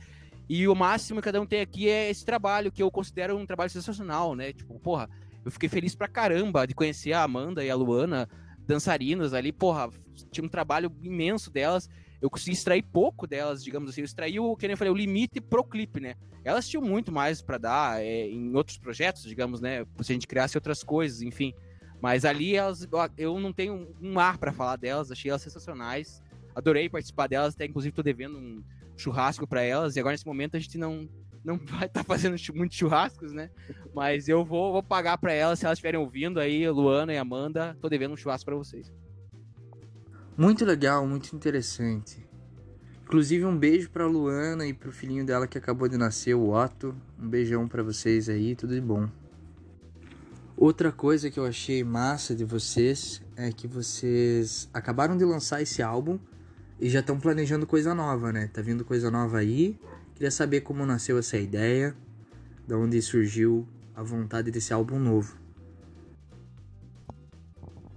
[0.48, 3.44] E o máximo que cada um tem aqui é esse trabalho, que eu considero um
[3.44, 4.52] trabalho sensacional, né?
[4.52, 5.10] Tipo, porra,
[5.44, 8.28] eu fiquei feliz pra caramba de conhecer a Amanda e a Luana,
[8.66, 9.90] dançarinas ali, porra,
[10.30, 11.90] tinha um trabalho imenso delas.
[12.22, 14.00] Eu consegui extrair pouco delas, digamos assim.
[14.00, 16.14] Eu extraí o, que nem eu falei, o limite pro clipe, né?
[16.42, 19.84] Elas tinham muito mais para dar é, em outros projetos, digamos, né?
[20.00, 21.52] Se a gente criasse outras coisas, enfim.
[22.00, 26.22] Mas ali elas, eu não tenho um ar para falar delas, achei elas sensacionais.
[26.54, 28.62] Adorei participar delas, até inclusive tô devendo um
[28.96, 29.96] churrasco para elas.
[29.96, 31.08] E agora nesse momento a gente não
[31.44, 33.50] não vai estar tá fazendo muitos churrascos, né?
[33.94, 37.76] Mas eu vou, vou pagar para elas se elas estiverem ouvindo aí, Luana e Amanda,
[37.80, 38.92] tô devendo um churrasco para vocês.
[40.36, 42.26] Muito legal, muito interessante.
[43.04, 46.94] Inclusive um beijo para Luana e pro filhinho dela que acabou de nascer, o Otto.
[47.18, 49.08] Um beijão para vocês aí, tudo de bom.
[50.56, 55.82] Outra coisa que eu achei massa de vocês é que vocês acabaram de lançar esse
[55.82, 56.18] álbum
[56.80, 58.48] e já estão planejando coisa nova, né?
[58.50, 59.78] Tá vindo coisa nova aí.
[60.14, 61.94] Queria saber como nasceu essa ideia,
[62.66, 65.36] de onde surgiu a vontade desse álbum novo.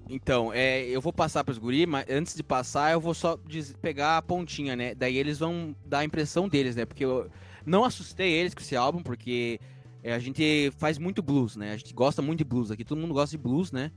[0.09, 3.39] Então, é, eu vou passar para os guri, mas antes de passar, eu vou só
[3.81, 4.93] pegar a pontinha, né?
[4.93, 6.83] Daí eles vão dar a impressão deles, né?
[6.83, 7.29] Porque eu
[7.65, 9.61] não assustei eles com esse álbum, porque
[10.03, 11.73] é, a gente faz muito blues, né?
[11.73, 13.91] A gente gosta muito de blues aqui, todo mundo gosta de blues, né?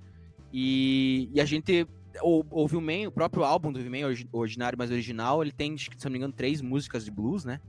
[0.53, 1.87] E, e a gente
[2.21, 6.13] ouviu o Man, o próprio álbum do Vilman, originário, mas original, ele tem, se não
[6.13, 7.61] me engano, três músicas de blues, né?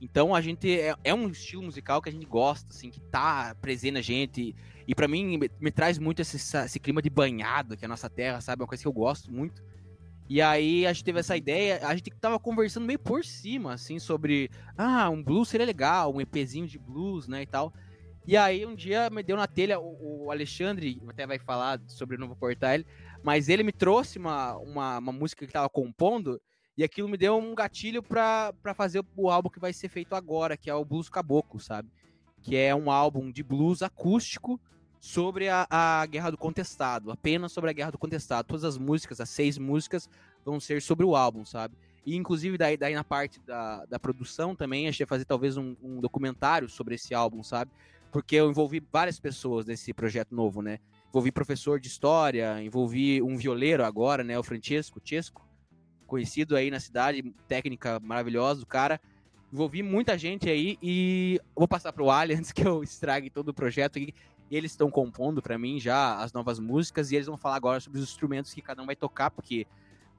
[0.00, 3.56] Então a gente é, é, um estilo musical que a gente gosta, assim, que tá
[3.60, 4.54] presente na gente.
[4.86, 7.88] E para mim me, me, traz muito esse, esse, clima de banhado que é a
[7.88, 8.62] nossa terra, sabe?
[8.62, 9.62] É uma coisa que eu gosto muito.
[10.28, 13.98] E aí a gente teve essa ideia, a gente tava conversando meio por cima, assim,
[13.98, 17.72] sobre ah, um blues seria legal, um EPzinho de blues, né, e tal.
[18.26, 22.16] E aí um dia me deu na telha, o, o Alexandre até vai falar sobre
[22.16, 22.78] o novo portal,
[23.22, 26.38] mas ele me trouxe uma, uma, uma música que tava compondo
[26.76, 30.58] e aquilo me deu um gatilho para fazer o álbum que vai ser feito agora,
[30.58, 31.88] que é o Blues Caboclo, sabe?
[32.42, 34.60] Que é um álbum de blues acústico
[35.00, 38.46] sobre a, a Guerra do Contestado, apenas sobre a Guerra do Contestado.
[38.48, 40.08] Todas as músicas, as seis músicas,
[40.44, 41.76] vão ser sobre o álbum, sabe?
[42.04, 45.56] E inclusive daí, daí na parte da, da produção também, a gente vai fazer talvez
[45.56, 47.70] um, um documentário sobre esse álbum, sabe?
[48.10, 50.78] Porque eu envolvi várias pessoas nesse projeto novo, né?
[51.10, 54.38] Envolvi professor de história, envolvi um violeiro agora, né?
[54.38, 55.46] O Francesco, Chesco,
[56.06, 59.00] conhecido aí na cidade, técnica maravilhosa do cara.
[59.52, 63.54] Envolvi muita gente aí e vou passar pro Ali antes que eu estrague todo o
[63.54, 64.14] projeto aqui.
[64.50, 67.98] Eles estão compondo para mim já as novas músicas e eles vão falar agora sobre
[67.98, 69.66] os instrumentos que cada um vai tocar, porque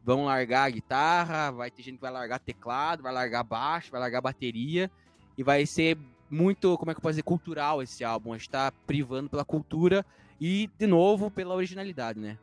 [0.03, 3.99] vão largar a guitarra, vai ter gente que vai largar teclado, vai largar baixo, vai
[3.99, 4.89] largar bateria,
[5.37, 5.97] e vai ser
[6.29, 8.33] muito, como é que eu posso dizer, cultural esse álbum.
[8.33, 10.05] A gente tá privando pela cultura
[10.39, 12.37] e, de novo, pela originalidade, né?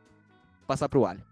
[0.59, 1.23] Vou passar pro Ali.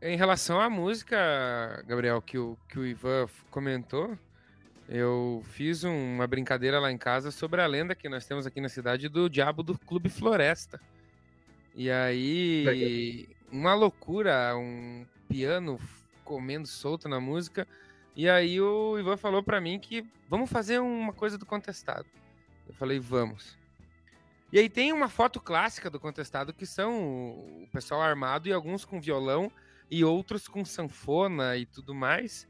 [0.00, 4.18] Em relação à música, Gabriel, que o, que o Ivan comentou,
[4.94, 8.60] eu fiz um- uma brincadeira lá em casa sobre a lenda que nós temos aqui
[8.60, 10.78] na cidade do Diabo do Clube Floresta.
[11.74, 15.80] E aí, uma loucura, um piano
[16.24, 17.66] comendo solto na música.
[18.14, 22.06] E aí o Ivan falou pra mim que vamos fazer uma coisa do contestado.
[22.68, 23.56] Eu falei, vamos.
[24.52, 27.00] E aí tem uma foto clássica do contestado que são
[27.62, 29.50] o pessoal armado e alguns com violão
[29.90, 32.46] e outros com sanfona e tudo mais.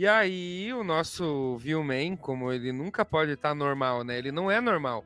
[0.00, 4.16] E aí o nosso Viewman, como ele nunca pode estar normal, né?
[4.16, 5.04] Ele não é normal.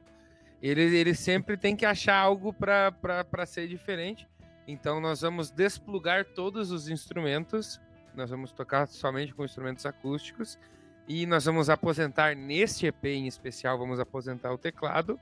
[0.63, 4.25] Ele, ele sempre tem que achar algo para ser diferente.
[4.69, 7.81] Então nós vamos desplugar todos os instrumentos.
[8.15, 10.61] Nós vamos tocar somente com instrumentos acústicos.
[11.09, 15.19] E nós vamos aposentar neste EP em especial, vamos aposentar o teclado.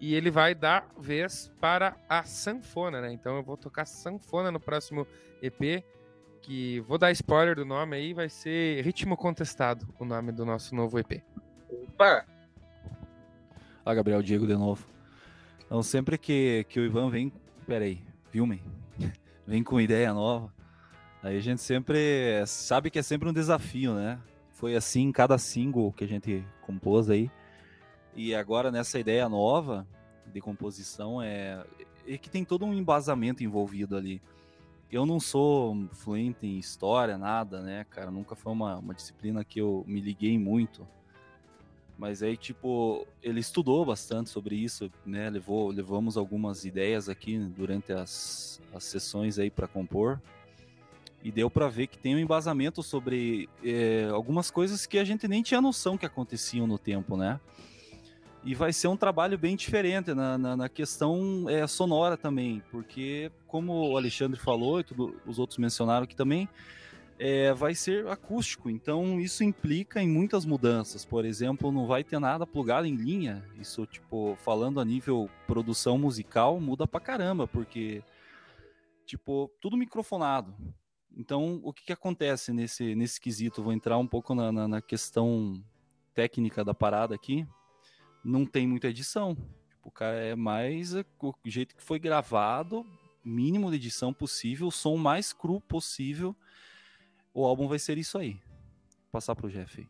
[0.00, 3.12] E ele vai dar vez para a sanfona, né?
[3.12, 5.06] Então eu vou tocar sanfona no próximo
[5.40, 5.84] EP.
[6.44, 10.74] Que vou dar spoiler do nome aí, vai ser Ritmo Contestado, o nome do nosso
[10.74, 11.22] novo EP.
[11.70, 12.26] Opa!
[13.82, 14.86] Ah, Gabriel Diego de novo.
[15.64, 17.32] Então, sempre que, que o Ivan vem.
[17.66, 18.62] Peraí, filme.
[19.46, 20.52] vem com ideia nova.
[21.22, 24.20] Aí a gente sempre sabe que é sempre um desafio, né?
[24.52, 27.30] Foi assim em cada single que a gente compôs aí.
[28.14, 29.86] E agora nessa ideia nova
[30.30, 31.64] de composição é,
[32.06, 34.20] é que tem todo um embasamento envolvido ali.
[34.94, 38.12] Eu não sou fluente em história, nada, né, cara?
[38.12, 40.86] Nunca foi uma, uma disciplina que eu me liguei muito.
[41.98, 45.28] Mas aí, tipo, ele estudou bastante sobre isso, né?
[45.28, 50.20] Levou, levamos algumas ideias aqui durante as, as sessões aí para compor.
[51.24, 55.26] E deu para ver que tem um embasamento sobre é, algumas coisas que a gente
[55.26, 57.40] nem tinha noção que aconteciam no tempo, né?
[58.44, 63.32] E vai ser um trabalho bem diferente na, na, na questão é, sonora também, porque,
[63.46, 66.46] como o Alexandre falou e tudo, os outros mencionaram aqui também,
[67.18, 71.06] é, vai ser acústico, então isso implica em muitas mudanças.
[71.06, 73.42] Por exemplo, não vai ter nada plugado em linha.
[73.58, 78.02] Isso, tipo, falando a nível produção musical, muda pra caramba, porque,
[79.06, 80.54] tipo, tudo microfonado.
[81.16, 83.62] Então, o que, que acontece nesse, nesse quesito?
[83.62, 85.64] Vou entrar um pouco na, na, na questão
[86.12, 87.46] técnica da parada aqui.
[88.24, 89.34] Não tem muita edição.
[89.34, 91.04] Tipo, o cara é mais o
[91.44, 92.86] jeito que foi gravado,
[93.24, 96.34] mínimo de edição possível, o som mais cru possível
[97.34, 98.34] o álbum vai ser isso aí.
[98.34, 99.86] Vou passar pro Jeff.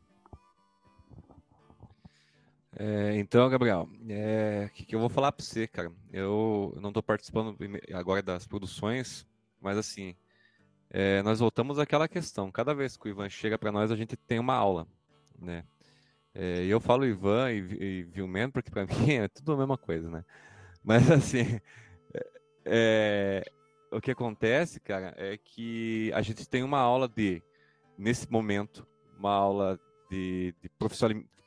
[2.76, 5.92] É, então, Gabriel, o é, que, que, eu vou falar para você, cara?
[6.10, 7.56] Eu não estou participando
[7.92, 9.24] agora das produções,
[9.60, 10.16] mas assim,
[10.90, 12.50] é, nós voltamos àquela questão.
[12.50, 14.88] Cada vez que o Ivan chega para nós, a gente tem uma aula,
[15.38, 15.64] né?
[16.34, 20.10] É, eu falo Ivan e, e Vilmen porque para mim é tudo a mesma coisa,
[20.10, 20.24] né?
[20.82, 21.60] Mas assim,
[22.64, 23.44] é,
[23.90, 27.42] o que acontece, cara, é que a gente tem uma aula de,
[27.96, 28.86] nesse momento,
[29.18, 29.78] uma aula
[30.10, 30.70] de, de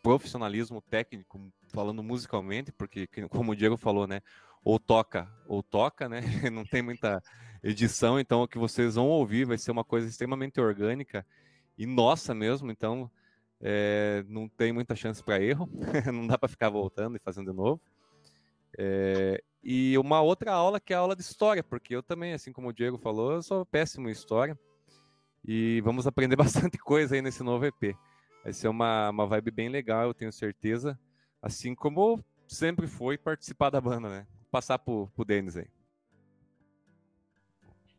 [0.01, 4.21] profissionalismo técnico, falando musicalmente, porque, como o Diego falou, né,
[4.63, 6.21] ou toca ou toca, né,
[6.51, 7.21] não tem muita
[7.61, 11.25] edição, então o que vocês vão ouvir vai ser uma coisa extremamente orgânica
[11.77, 13.11] e nossa mesmo, então
[13.61, 15.69] é, não tem muita chance para erro,
[16.13, 17.81] não dá para ficar voltando e fazendo de novo.
[18.77, 22.51] É, e uma outra aula que é a aula de história, porque eu também, assim
[22.53, 24.57] como o Diego falou, eu sou péssimo em história.
[25.45, 27.95] E vamos aprender bastante coisa aí nesse novo EP.
[28.43, 30.99] Vai ser uma, uma vibe bem legal, eu tenho certeza.
[31.41, 34.27] Assim como sempre foi participar da banda, né?
[34.39, 35.67] Vou passar pro, pro Denis aí.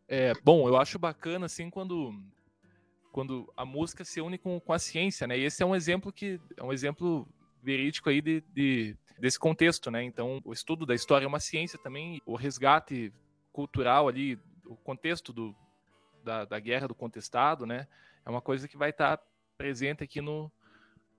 [0.07, 2.15] É, bom, eu acho bacana, assim, quando,
[3.19, 5.37] quando a música se une com, com a ciência, né?
[5.37, 7.27] E esse é um exemplo que é um exemplo
[7.61, 10.05] verídico aí de, de desse contexto, né?
[10.05, 13.13] Então, o estudo da história é uma ciência também, o resgate
[13.53, 15.53] cultural ali, o contexto do,
[16.23, 17.89] da, da guerra do contestado, né?
[18.25, 19.21] É uma coisa que vai estar
[19.57, 20.49] presente aqui no,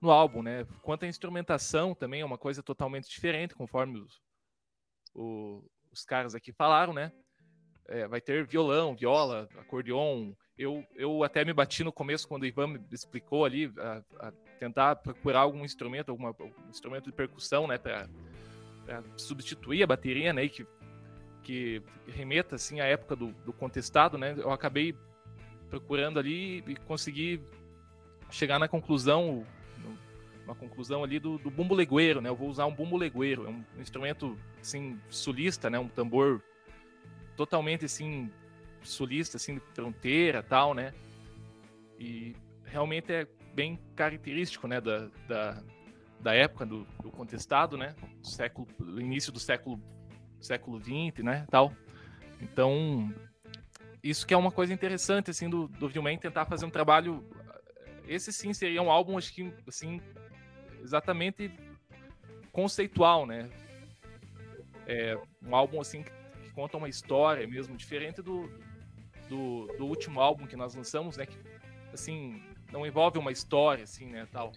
[0.00, 0.66] no álbum, né?
[0.80, 4.22] Quanto à instrumentação também é uma coisa totalmente diferente, conforme os,
[5.14, 7.12] o, os caras aqui falaram, né?
[7.88, 10.32] É, vai ter violão, viola, acordeon.
[10.60, 14.32] Eu, eu até me bati no começo quando o Ivan me explicou ali a, a
[14.58, 16.30] tentar procurar algum instrumento, algum
[16.68, 18.06] instrumento de percussão, né, para
[19.16, 20.66] substituir a bateria, né, que,
[21.42, 24.34] que remeta assim à época do, do contestado, né.
[24.36, 24.94] Eu acabei
[25.70, 27.40] procurando ali e consegui
[28.30, 29.46] chegar na conclusão,
[30.44, 32.28] uma conclusão ali do, do bumbo legueiro, né.
[32.28, 36.42] Eu vou usar um bumbo legueiro, é um instrumento assim sulista, né, um tambor
[37.34, 38.30] totalmente assim
[38.82, 40.92] sulista, assim, de fronteira tal, né?
[41.98, 45.62] E realmente é bem característico, né, da, da,
[46.20, 47.94] da época do, do contestado, né?
[48.20, 49.80] Do século, do início do século
[50.40, 51.72] século 20, né, tal.
[52.40, 53.12] Então,
[54.02, 57.28] isso que é uma coisa interessante, assim, do, do Vilman tentar fazer um trabalho...
[58.08, 60.00] Esse, sim, seria um álbum, acho que, assim,
[60.82, 61.52] exatamente
[62.50, 63.48] conceitual, né?
[64.86, 66.10] É um álbum, assim, que,
[66.42, 68.50] que conta uma história mesmo, diferente do,
[69.30, 71.24] do, do, último álbum que nós lançamos, né?
[71.24, 71.38] Que,
[71.92, 74.52] assim, não envolve uma história, assim, né, tal.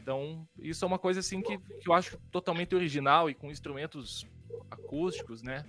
[0.00, 4.26] Então, isso é uma coisa, assim, que, que eu acho totalmente original e com instrumentos
[4.70, 5.64] acústicos, né?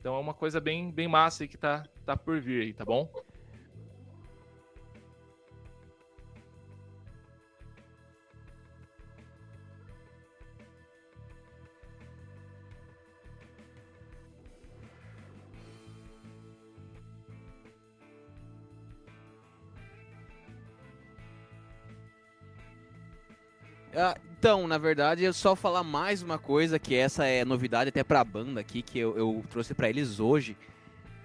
[0.00, 2.84] Então é uma coisa bem, bem massa aí que tá, tá por vir aí, tá
[2.84, 3.10] bom?
[24.44, 28.22] Então, na verdade, eu só falar mais uma coisa, que essa é novidade até pra
[28.22, 30.54] banda aqui, que eu, eu trouxe para eles hoje,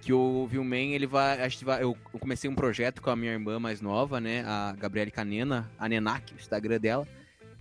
[0.00, 3.32] que o Vilman, ele vai, a gente vai, eu comecei um projeto com a minha
[3.32, 7.06] irmã mais nova, né, a Gabriele Canena, a Nenak, o Instagram dela,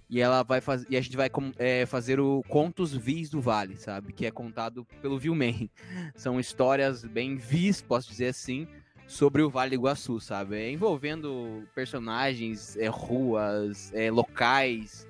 [0.10, 3.76] e ela vai fazer, e a gente vai é, fazer o Contos Vis do Vale,
[3.76, 5.70] sabe, que é contado pelo Vilman.
[6.16, 8.66] São histórias bem vis, posso dizer assim,
[9.06, 15.06] sobre o Vale do Iguaçu, sabe, é, envolvendo personagens, é, ruas, é, locais,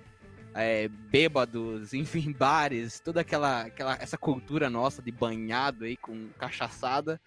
[0.60, 7.20] é, bêbados, enfim, bares, toda aquela, aquela essa cultura nossa de banhado aí com cachaçada.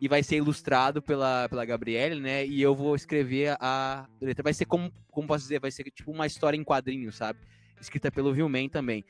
[0.00, 2.46] E vai ser ilustrado pela, pela Gabriele, né?
[2.46, 4.44] E eu vou escrever a letra.
[4.44, 7.40] Vai ser como, como posso dizer, vai ser tipo uma história em quadrinhos, sabe?
[7.80, 9.04] Escrita pelo Vilman também.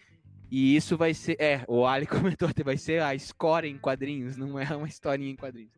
[0.50, 1.36] E isso vai ser.
[1.38, 5.30] É, o Ali comentou até, vai ser a história em quadrinhos, não é uma historinha
[5.30, 5.72] em quadrinhos.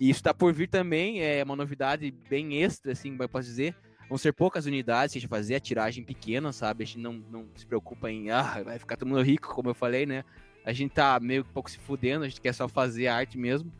[0.00, 3.76] E isso tá por vir também, é uma novidade bem extra, assim, posso dizer
[4.08, 6.84] Vão ser poucas unidades, a gente fazer a tiragem pequena, sabe?
[6.84, 9.74] A gente não, não se preocupa em, ah, vai ficar todo mundo rico, como eu
[9.74, 10.24] falei, né?
[10.64, 13.38] A gente tá meio que pouco se fudendo, a gente quer só fazer a arte
[13.38, 13.72] mesmo.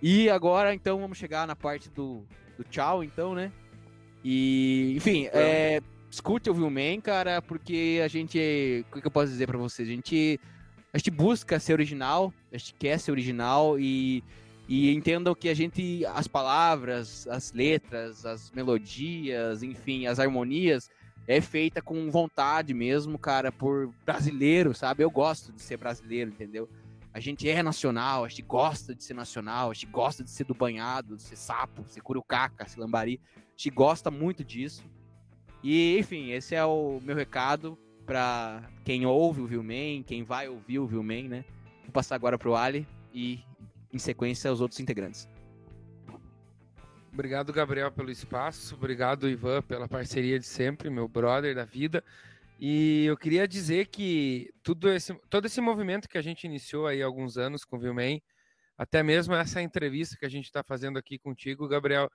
[0.00, 2.24] E agora, então, vamos chegar na parte do,
[2.56, 3.50] do tchau, então, né?
[4.24, 9.46] E, enfim, é, escute o Vilman, cara, porque a gente, o que eu posso dizer
[9.46, 9.88] para vocês?
[9.88, 10.40] A gente,
[10.92, 14.24] a gente busca ser original, a gente quer ser original e
[14.68, 20.90] e entendam que a gente, as palavras, as letras, as melodias, enfim, as harmonias,
[21.28, 25.02] é feita com vontade mesmo, cara, por brasileiro, sabe?
[25.02, 26.68] Eu gosto de ser brasileiro, entendeu?
[27.12, 30.44] A gente é nacional, a gente gosta de ser nacional, a gente gosta de ser
[30.44, 33.20] do banhado, de ser sapo, ser curucaca, ser lambari.
[33.36, 34.84] A gente gosta muito disso.
[35.62, 40.78] E, enfim, esse é o meu recado para quem ouve o Vilman, quem vai ouvir
[40.78, 41.44] o Vilman, né?
[41.82, 43.40] Vou passar agora pro Ali e
[43.96, 45.28] em sequência os outros integrantes.
[47.12, 48.74] Obrigado, Gabriel, pelo espaço.
[48.74, 52.04] Obrigado, Ivan, pela parceria de sempre, meu brother da vida.
[52.60, 57.02] E eu queria dizer que tudo esse, todo esse movimento que a gente iniciou aí
[57.02, 58.20] há alguns anos com o Vilman,
[58.76, 62.10] até mesmo essa entrevista que a gente está fazendo aqui contigo, Gabriel,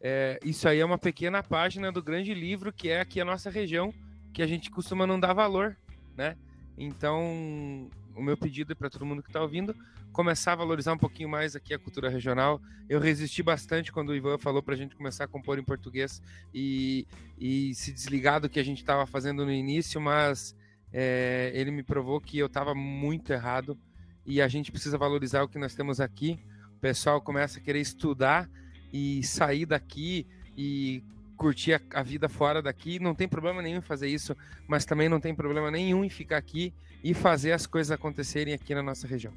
[0.00, 3.50] é, isso aí é uma pequena página do grande livro que é aqui a nossa
[3.50, 3.92] região,
[4.32, 5.76] que a gente costuma não dar valor,
[6.16, 6.36] né?
[6.76, 9.74] Então, o meu pedido é para todo mundo que está ouvindo
[10.14, 12.62] começar a valorizar um pouquinho mais aqui a cultura regional.
[12.88, 16.22] Eu resisti bastante quando o Ivan falou para a gente começar a compor em português
[16.54, 17.04] e,
[17.36, 20.54] e se desligar do que a gente estava fazendo no início, mas
[20.92, 23.76] é, ele me provou que eu estava muito errado
[24.24, 26.38] e a gente precisa valorizar o que nós temos aqui.
[26.76, 28.48] O pessoal começa a querer estudar
[28.92, 31.02] e sair daqui e
[31.36, 33.00] curtir a, a, vida fora daqui.
[33.00, 34.36] Não tem problema nenhum em fazer isso,
[34.68, 36.72] mas também não tem problema nenhum em ficar aqui
[37.02, 39.34] e fazer as coisas acontecerem aqui na nossa região.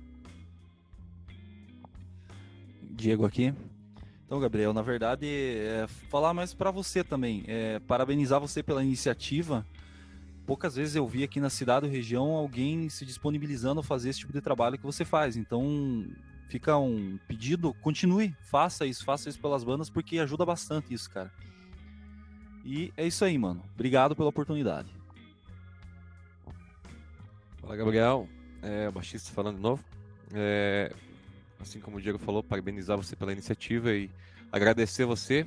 [2.97, 3.53] Diego aqui.
[4.25, 9.65] Então, Gabriel, na verdade, é falar mais para você também, é, parabenizar você pela iniciativa.
[10.45, 14.19] Poucas vezes eu vi aqui na cidade ou região alguém se disponibilizando a fazer esse
[14.19, 15.37] tipo de trabalho que você faz.
[15.37, 16.05] Então,
[16.49, 21.31] fica um pedido, continue, faça isso, faça isso pelas bandas, porque ajuda bastante isso, cara.
[22.65, 23.63] E é isso aí, mano.
[23.75, 24.89] Obrigado pela oportunidade.
[27.61, 28.27] Fala, Gabriel.
[28.61, 29.83] É, o baixista falando de novo.
[30.33, 30.91] É,
[31.59, 34.09] assim como o Diego falou, parabenizar você pela iniciativa e
[34.51, 35.45] agradecer você.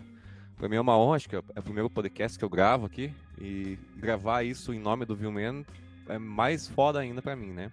[0.56, 3.14] Para mim é uma honra, acho que é o primeiro podcast que eu gravo aqui.
[3.40, 5.64] E gravar isso em nome do Vilman
[6.08, 7.70] é mais foda ainda para mim, né?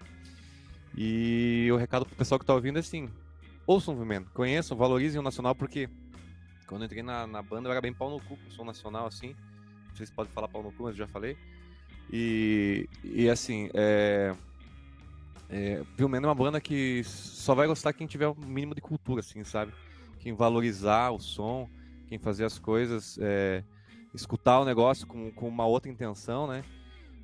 [0.95, 3.09] E o recado pro pessoal que tá ouvindo é assim:
[3.65, 5.89] ouçam o Vilman, conheçam, valorizem o Nacional, porque
[6.67, 9.07] quando eu entrei na, na banda eu era bem pau no cu com som nacional,
[9.07, 9.35] assim.
[9.93, 11.37] Vocês podem falar pau no cu, mas eu já falei.
[12.11, 14.35] E, e assim, é,
[15.49, 19.21] é, Vilmena é uma banda que só vai gostar quem tiver o mínimo de cultura,
[19.21, 19.73] assim, sabe?
[20.27, 21.69] quem valorizar o som,
[22.07, 23.63] quem fazer as coisas, é,
[24.13, 26.65] escutar o negócio com, com uma outra intenção, né?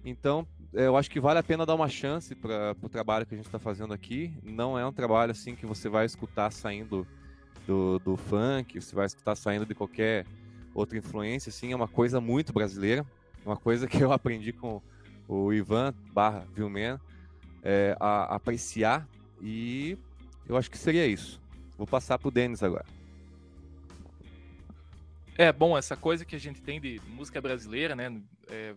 [0.05, 3.34] Então, é, eu acho que vale a pena dar uma chance para o trabalho que
[3.34, 4.34] a gente está fazendo aqui.
[4.41, 7.05] Não é um trabalho assim que você vai escutar saindo
[7.67, 10.26] do, do funk, você vai escutar saindo de qualquer
[10.74, 13.05] outra influência, assim, é uma coisa muito brasileira,
[13.45, 14.82] uma coisa que eu aprendi com
[15.28, 16.97] o Ivan barra Vilmen,
[17.64, 19.07] é, a, a apreciar
[19.41, 19.97] e
[20.47, 21.41] eu acho que seria isso.
[21.78, 22.86] Vou passar pro Denis agora.
[25.38, 28.22] É, bom, essa coisa que a gente tem de música brasileira, né?
[28.47, 28.76] É,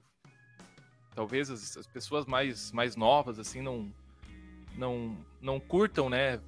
[1.15, 3.93] talvez as, as, pessoas mais, mais novas, assim, não,
[4.75, 6.41] não, não curtam, né?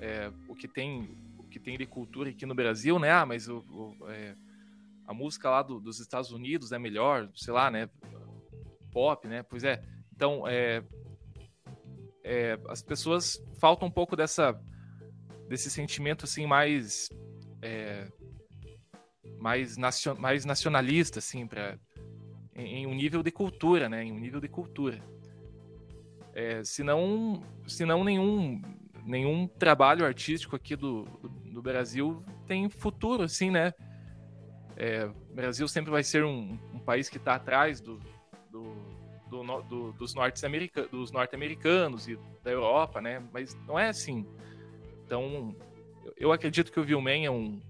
[0.00, 3.10] É, o que tem o que tem de cultura aqui no Brasil, né?
[3.10, 4.34] Ah, mas o, o, é,
[5.06, 7.90] a música lá do, dos Estados Unidos é melhor, sei lá, né?
[8.90, 9.42] Pop, né?
[9.42, 9.82] Pois é.
[10.14, 10.82] Então, é,
[12.26, 14.60] é, as pessoas faltam um pouco dessa
[15.48, 17.08] desse sentimento assim mais
[17.62, 18.08] é,
[19.38, 21.78] mais, nacion, mais nacionalista assim para
[22.56, 25.00] em, em, um nível de cultura né em um nível de cultura.
[26.34, 28.60] É, senão senão nenhum
[29.04, 33.72] nenhum trabalho artístico aqui do, do, do Brasil tem futuro assim né?
[34.76, 38.00] É, o Brasil sempre vai ser um, um país que está atrás do,
[38.50, 38.74] do
[39.28, 43.22] do, do, dos norte-americanos norte e da Europa, né?
[43.32, 44.26] Mas não é assim.
[45.04, 45.54] Então,
[46.16, 47.60] eu acredito que o Vilman é um.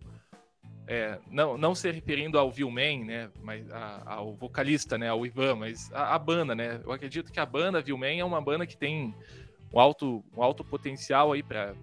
[0.88, 3.30] É, não, não se referindo ao Vilman, né?
[3.42, 5.09] Mas a, ao vocalista, né?
[5.09, 6.80] Ao Ivan, mas a, a, banda, né?
[6.84, 9.14] Eu acredito que a banda Vilman é uma banda que tem
[9.72, 11.74] um alto, um alto potencial aí para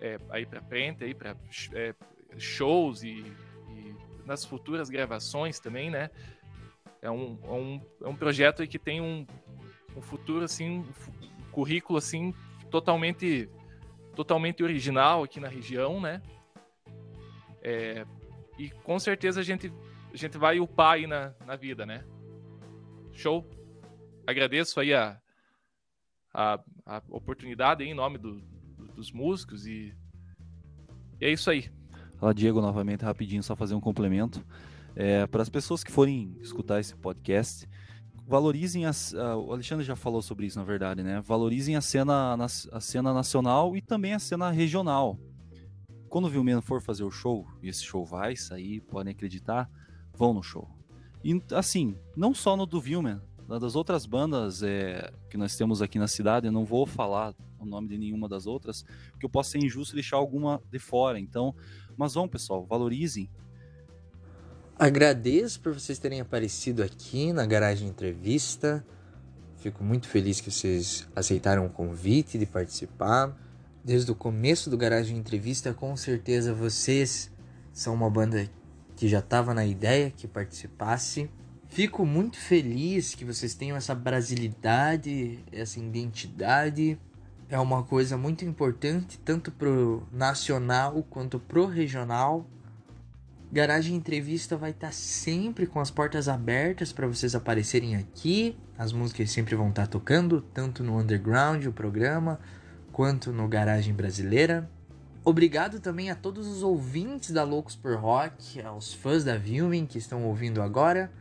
[0.00, 1.36] é, aí para frente, aí para
[1.74, 1.94] é,
[2.38, 3.22] shows e,
[3.68, 3.94] e
[4.24, 6.10] nas futuras gravações também, né?
[7.02, 9.26] É um, é um, é um projeto que tem um,
[9.96, 12.34] um futuro, assim, um currículo, assim,
[12.70, 13.48] totalmente,
[14.14, 16.22] totalmente original aqui na região, né?
[17.62, 18.06] É,
[18.58, 19.72] e com certeza a gente,
[20.12, 22.04] a gente vai upar aí na, na vida, né?
[23.12, 23.48] Show!
[24.26, 25.20] Agradeço aí a,
[26.32, 29.96] a, a oportunidade aí, em nome do, do, dos músicos e,
[31.20, 31.70] e é isso aí.
[32.16, 34.44] Fala, Diego, novamente, rapidinho, só fazer um complemento.
[34.96, 37.68] É, para as pessoas que forem escutar esse podcast,
[38.26, 38.90] valorizem uh,
[39.44, 41.20] o Alexandre já falou sobre isso na verdade, né?
[41.20, 42.36] Valorizem a cena,
[42.72, 45.18] a cena nacional e também a cena regional.
[46.08, 49.70] Quando o Vilmeno for fazer o show, e esse show vai sair, podem acreditar,
[50.12, 50.68] vão no show.
[51.24, 55.98] E assim, não só no do Vilmen, das outras bandas é, que nós temos aqui
[55.98, 59.50] na cidade, eu não vou falar o nome de nenhuma das outras, porque eu posso
[59.50, 61.18] ser injusto deixar alguma de fora.
[61.18, 61.54] Então,
[61.96, 63.28] mas vão, pessoal, valorizem
[64.80, 68.82] Agradeço por vocês terem aparecido aqui na Garagem Entrevista.
[69.58, 73.36] Fico muito feliz que vocês aceitaram o convite de participar.
[73.84, 77.30] Desde o começo do Garagem Entrevista, com certeza vocês
[77.74, 78.48] são uma banda
[78.96, 81.28] que já estava na ideia que participasse.
[81.68, 86.98] Fico muito feliz que vocês tenham essa brasilidade, essa identidade.
[87.50, 92.46] É uma coisa muito importante tanto pro nacional quanto pro regional.
[93.52, 98.56] Garagem Entrevista vai estar tá sempre com as portas abertas para vocês aparecerem aqui.
[98.78, 102.38] As músicas sempre vão estar tá tocando, tanto no Underground, o programa,
[102.92, 104.70] quanto no Garagem Brasileira.
[105.24, 109.98] Obrigado também a todos os ouvintes da Loucos por Rock, aos fãs da Vilmin que
[109.98, 111.12] estão ouvindo agora.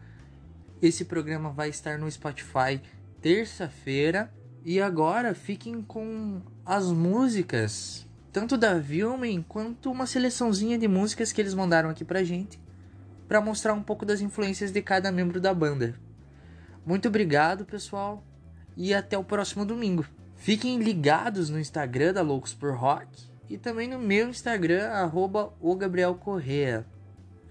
[0.80, 2.80] Esse programa vai estar no Spotify
[3.22, 4.32] terça-feira.
[4.64, 11.42] E agora fiquem com as músicas tanto da Vilmen quanto uma seleçãozinha de músicas que
[11.42, 12.60] eles mandaram aqui pra gente,
[13.28, 15.96] para mostrar um pouco das influências de cada membro da banda.
[16.86, 18.24] Muito obrigado, pessoal,
[18.76, 20.06] e até o próximo domingo.
[20.36, 25.76] Fiquem ligados no Instagram da Loucos por Rock e também no meu Instagram, arroba o
[25.76, 26.86] Gabriel Correa.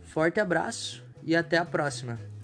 [0.05, 2.38] Forte abraço e até a próxima.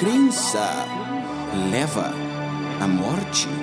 [0.00, 0.86] Crença
[1.70, 2.10] leva
[2.80, 3.59] à morte.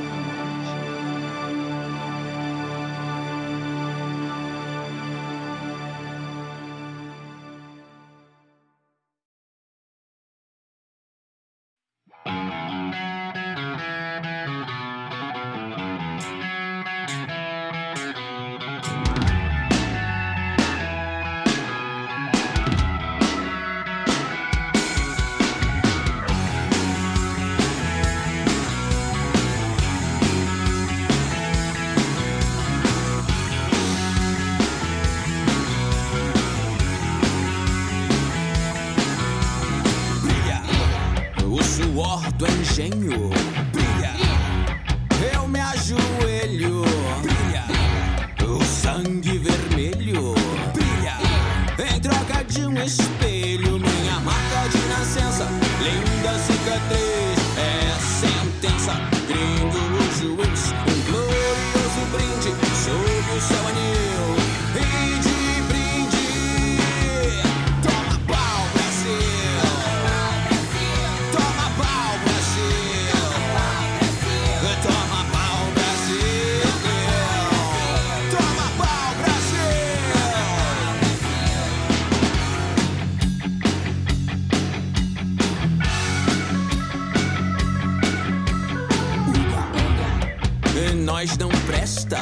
[91.18, 92.20] nós não presta.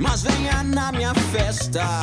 [0.00, 2.02] Mas venha na minha festa.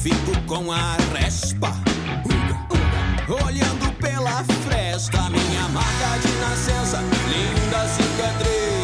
[0.00, 1.70] Fico com a respa.
[3.28, 6.98] Olhando pela fresta, minha marca de nascença,
[7.28, 8.81] linda cicatriz.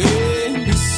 [0.00, 0.89] When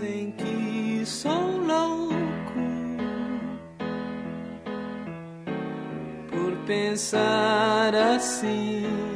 [0.00, 2.14] Dizem que sou louco
[6.30, 9.09] por pensar assim.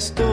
[0.00, 0.29] Já estou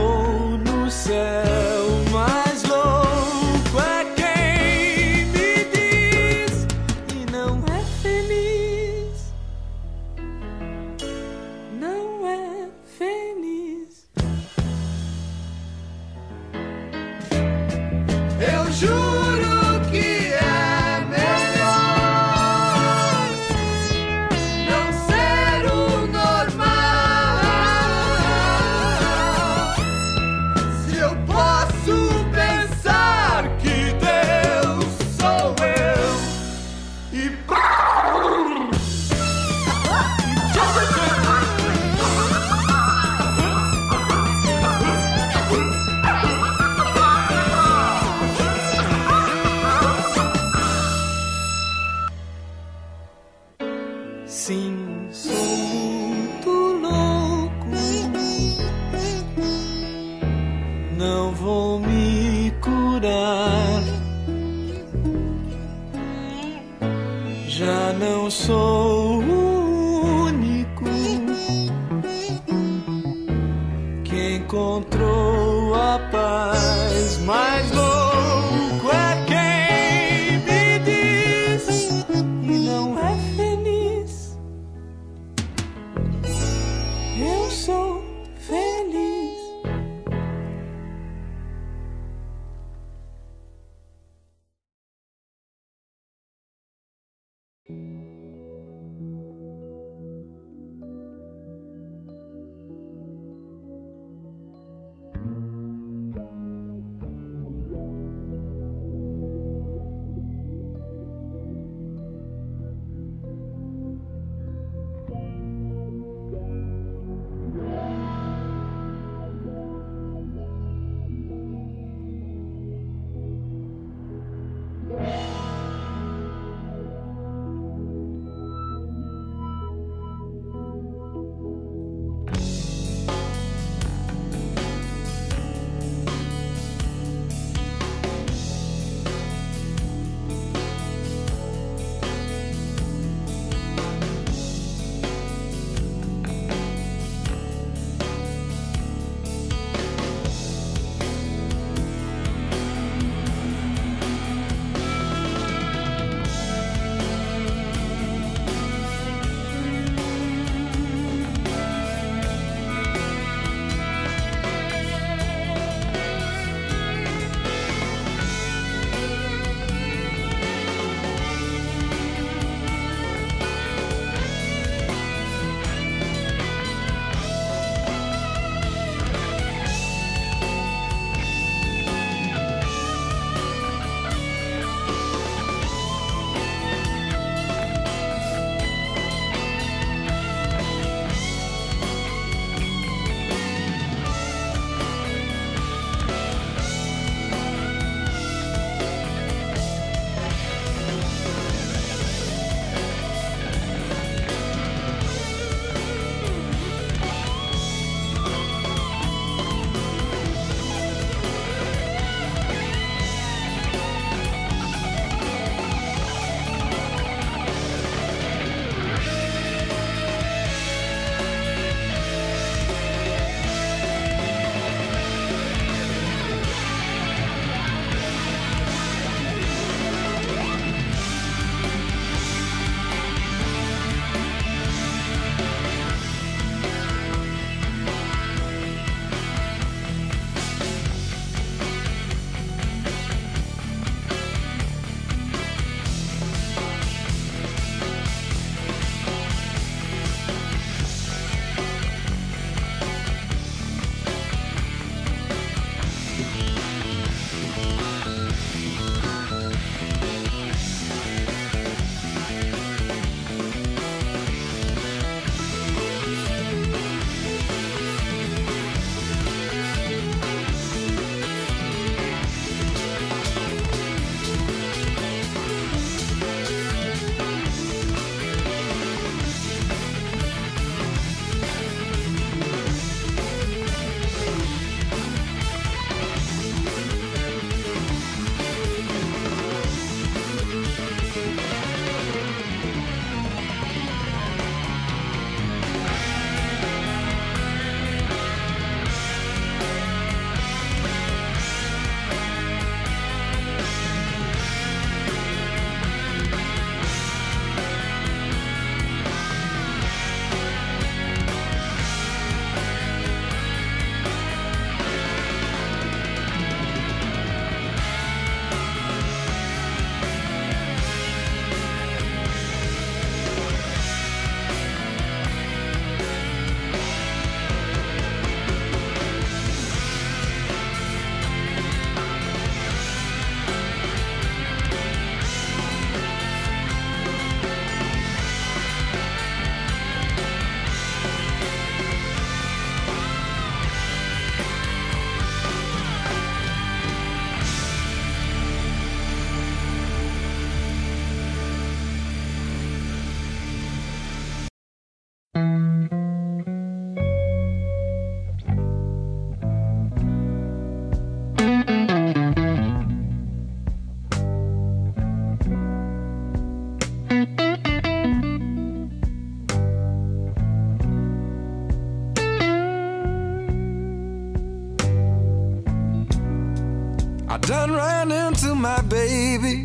[377.48, 379.64] done ran into my baby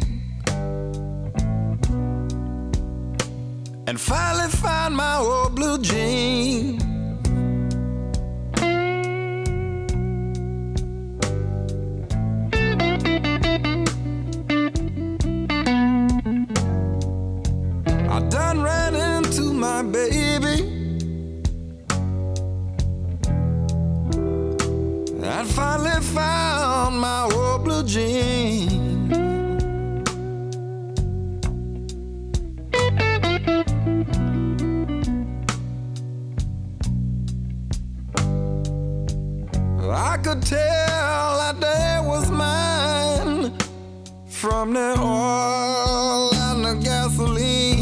[3.89, 6.12] and finally found my old blue jean.
[39.91, 43.53] I could tell that day was mine
[44.29, 47.82] from the oil and the gasoline.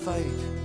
[0.00, 0.59] fight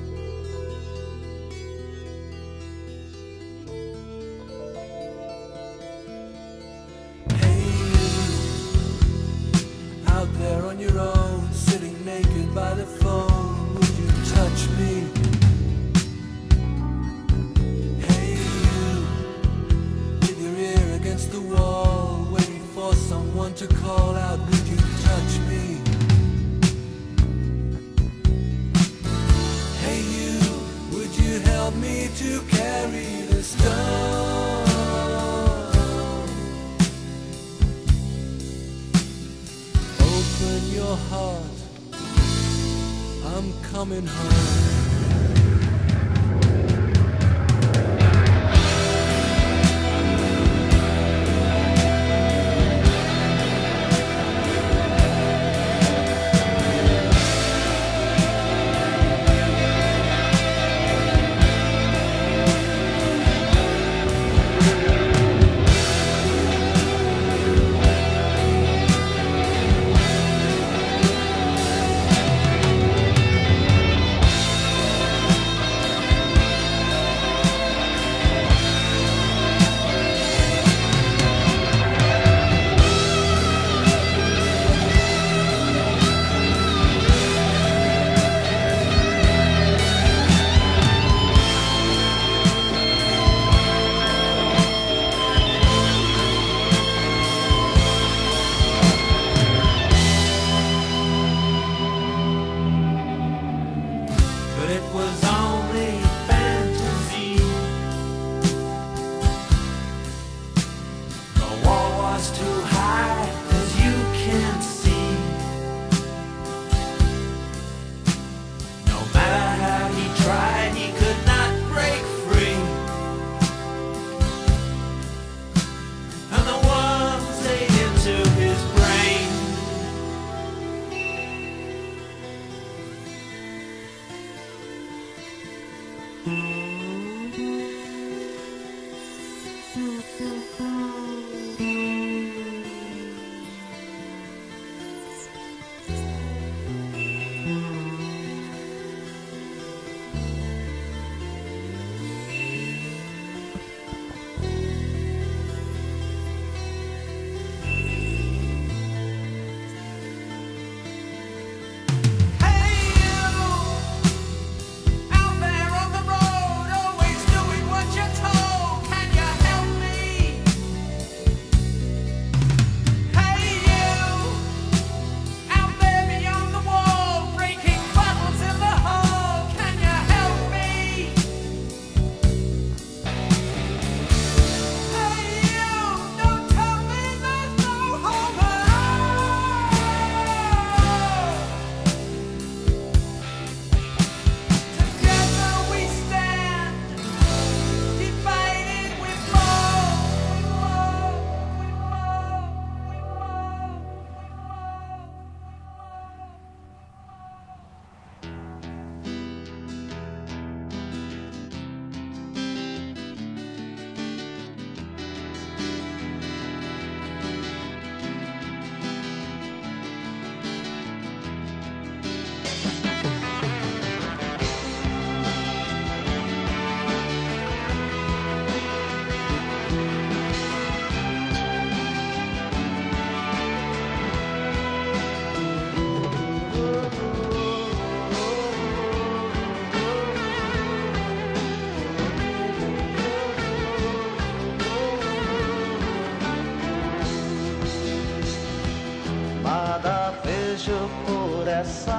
[251.64, 251.95] por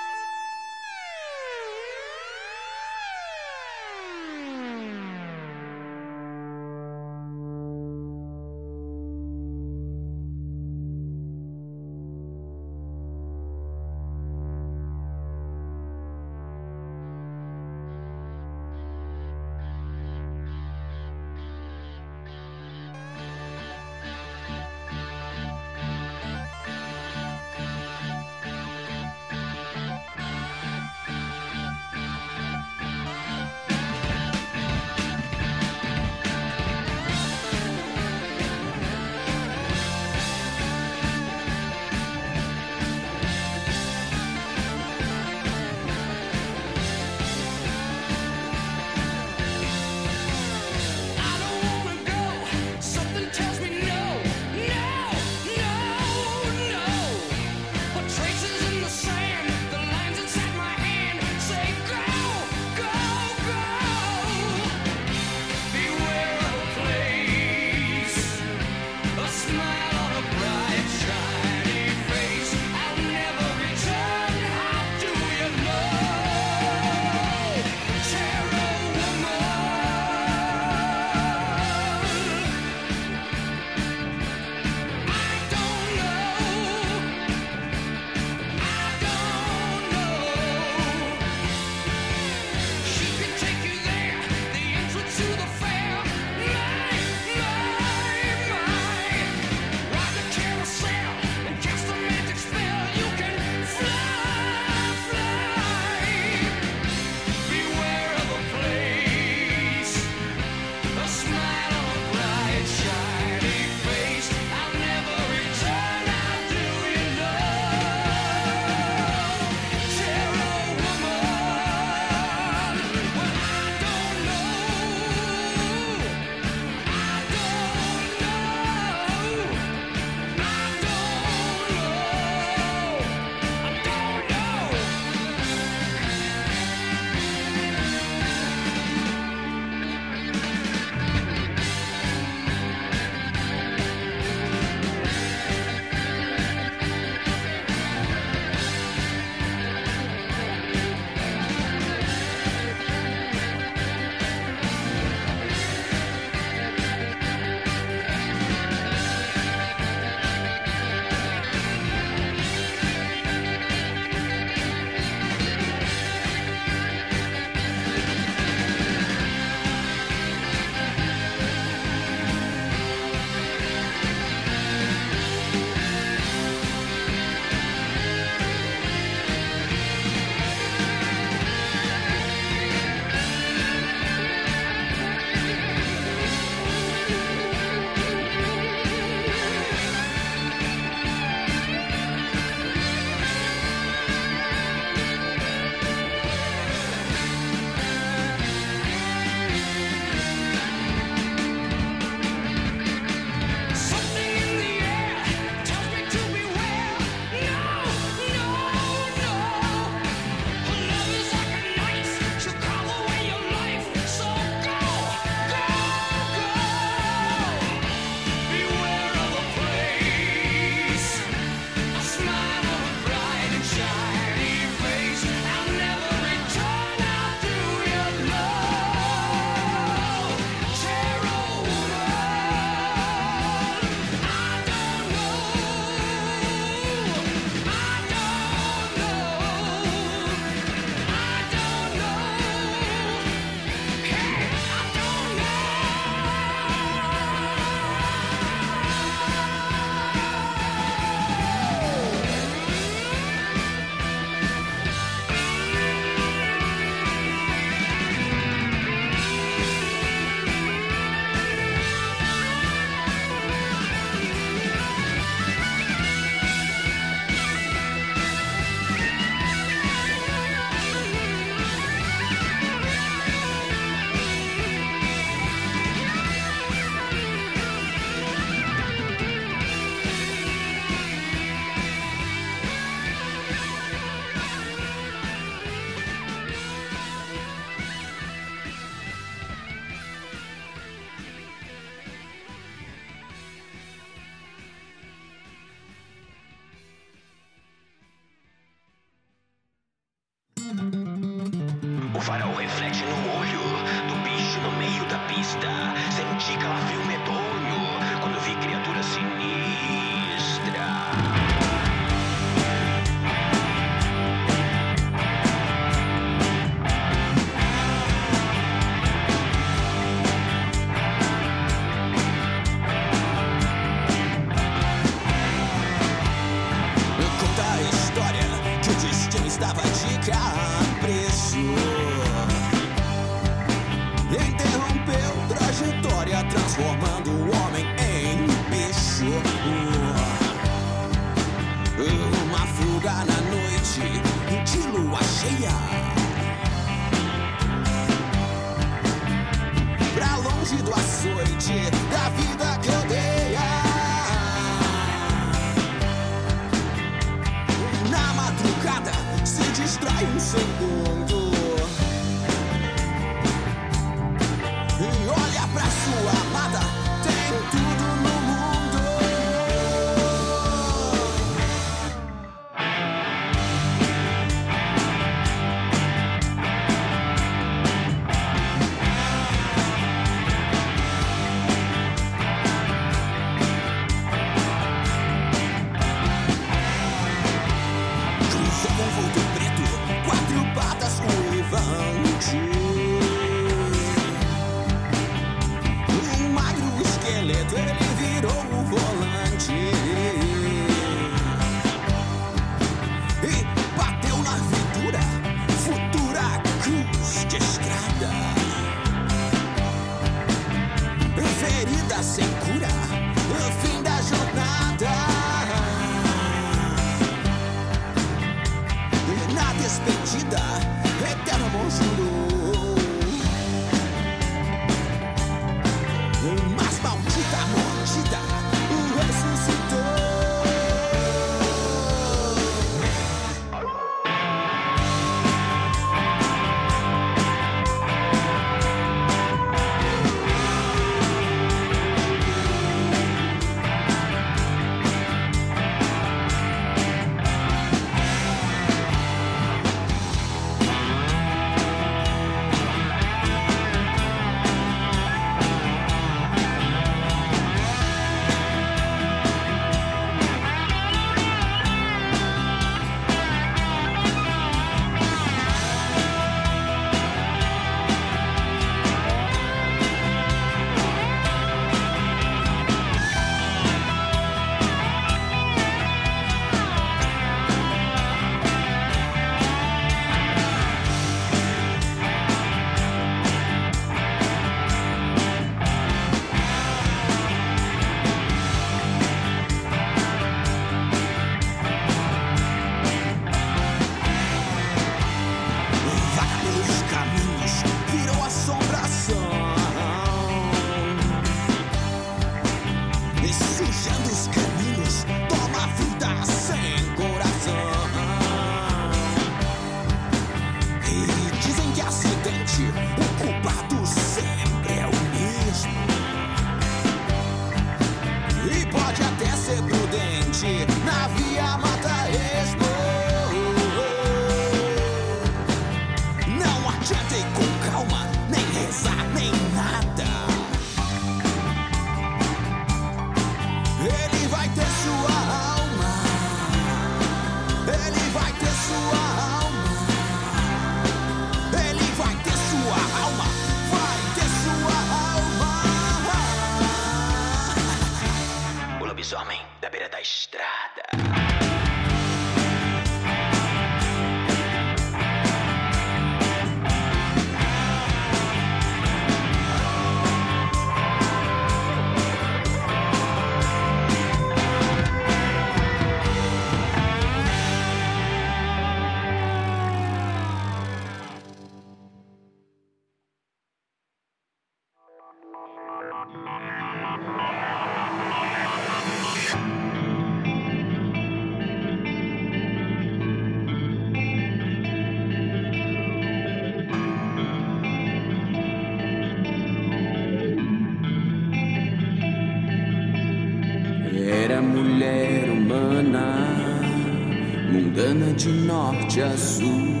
[598.40, 600.00] de norte a sul.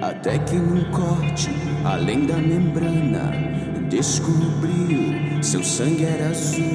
[0.00, 1.50] Até que num corte,
[1.84, 3.28] além da membrana,
[3.90, 6.71] descobriu seu sangue era azul.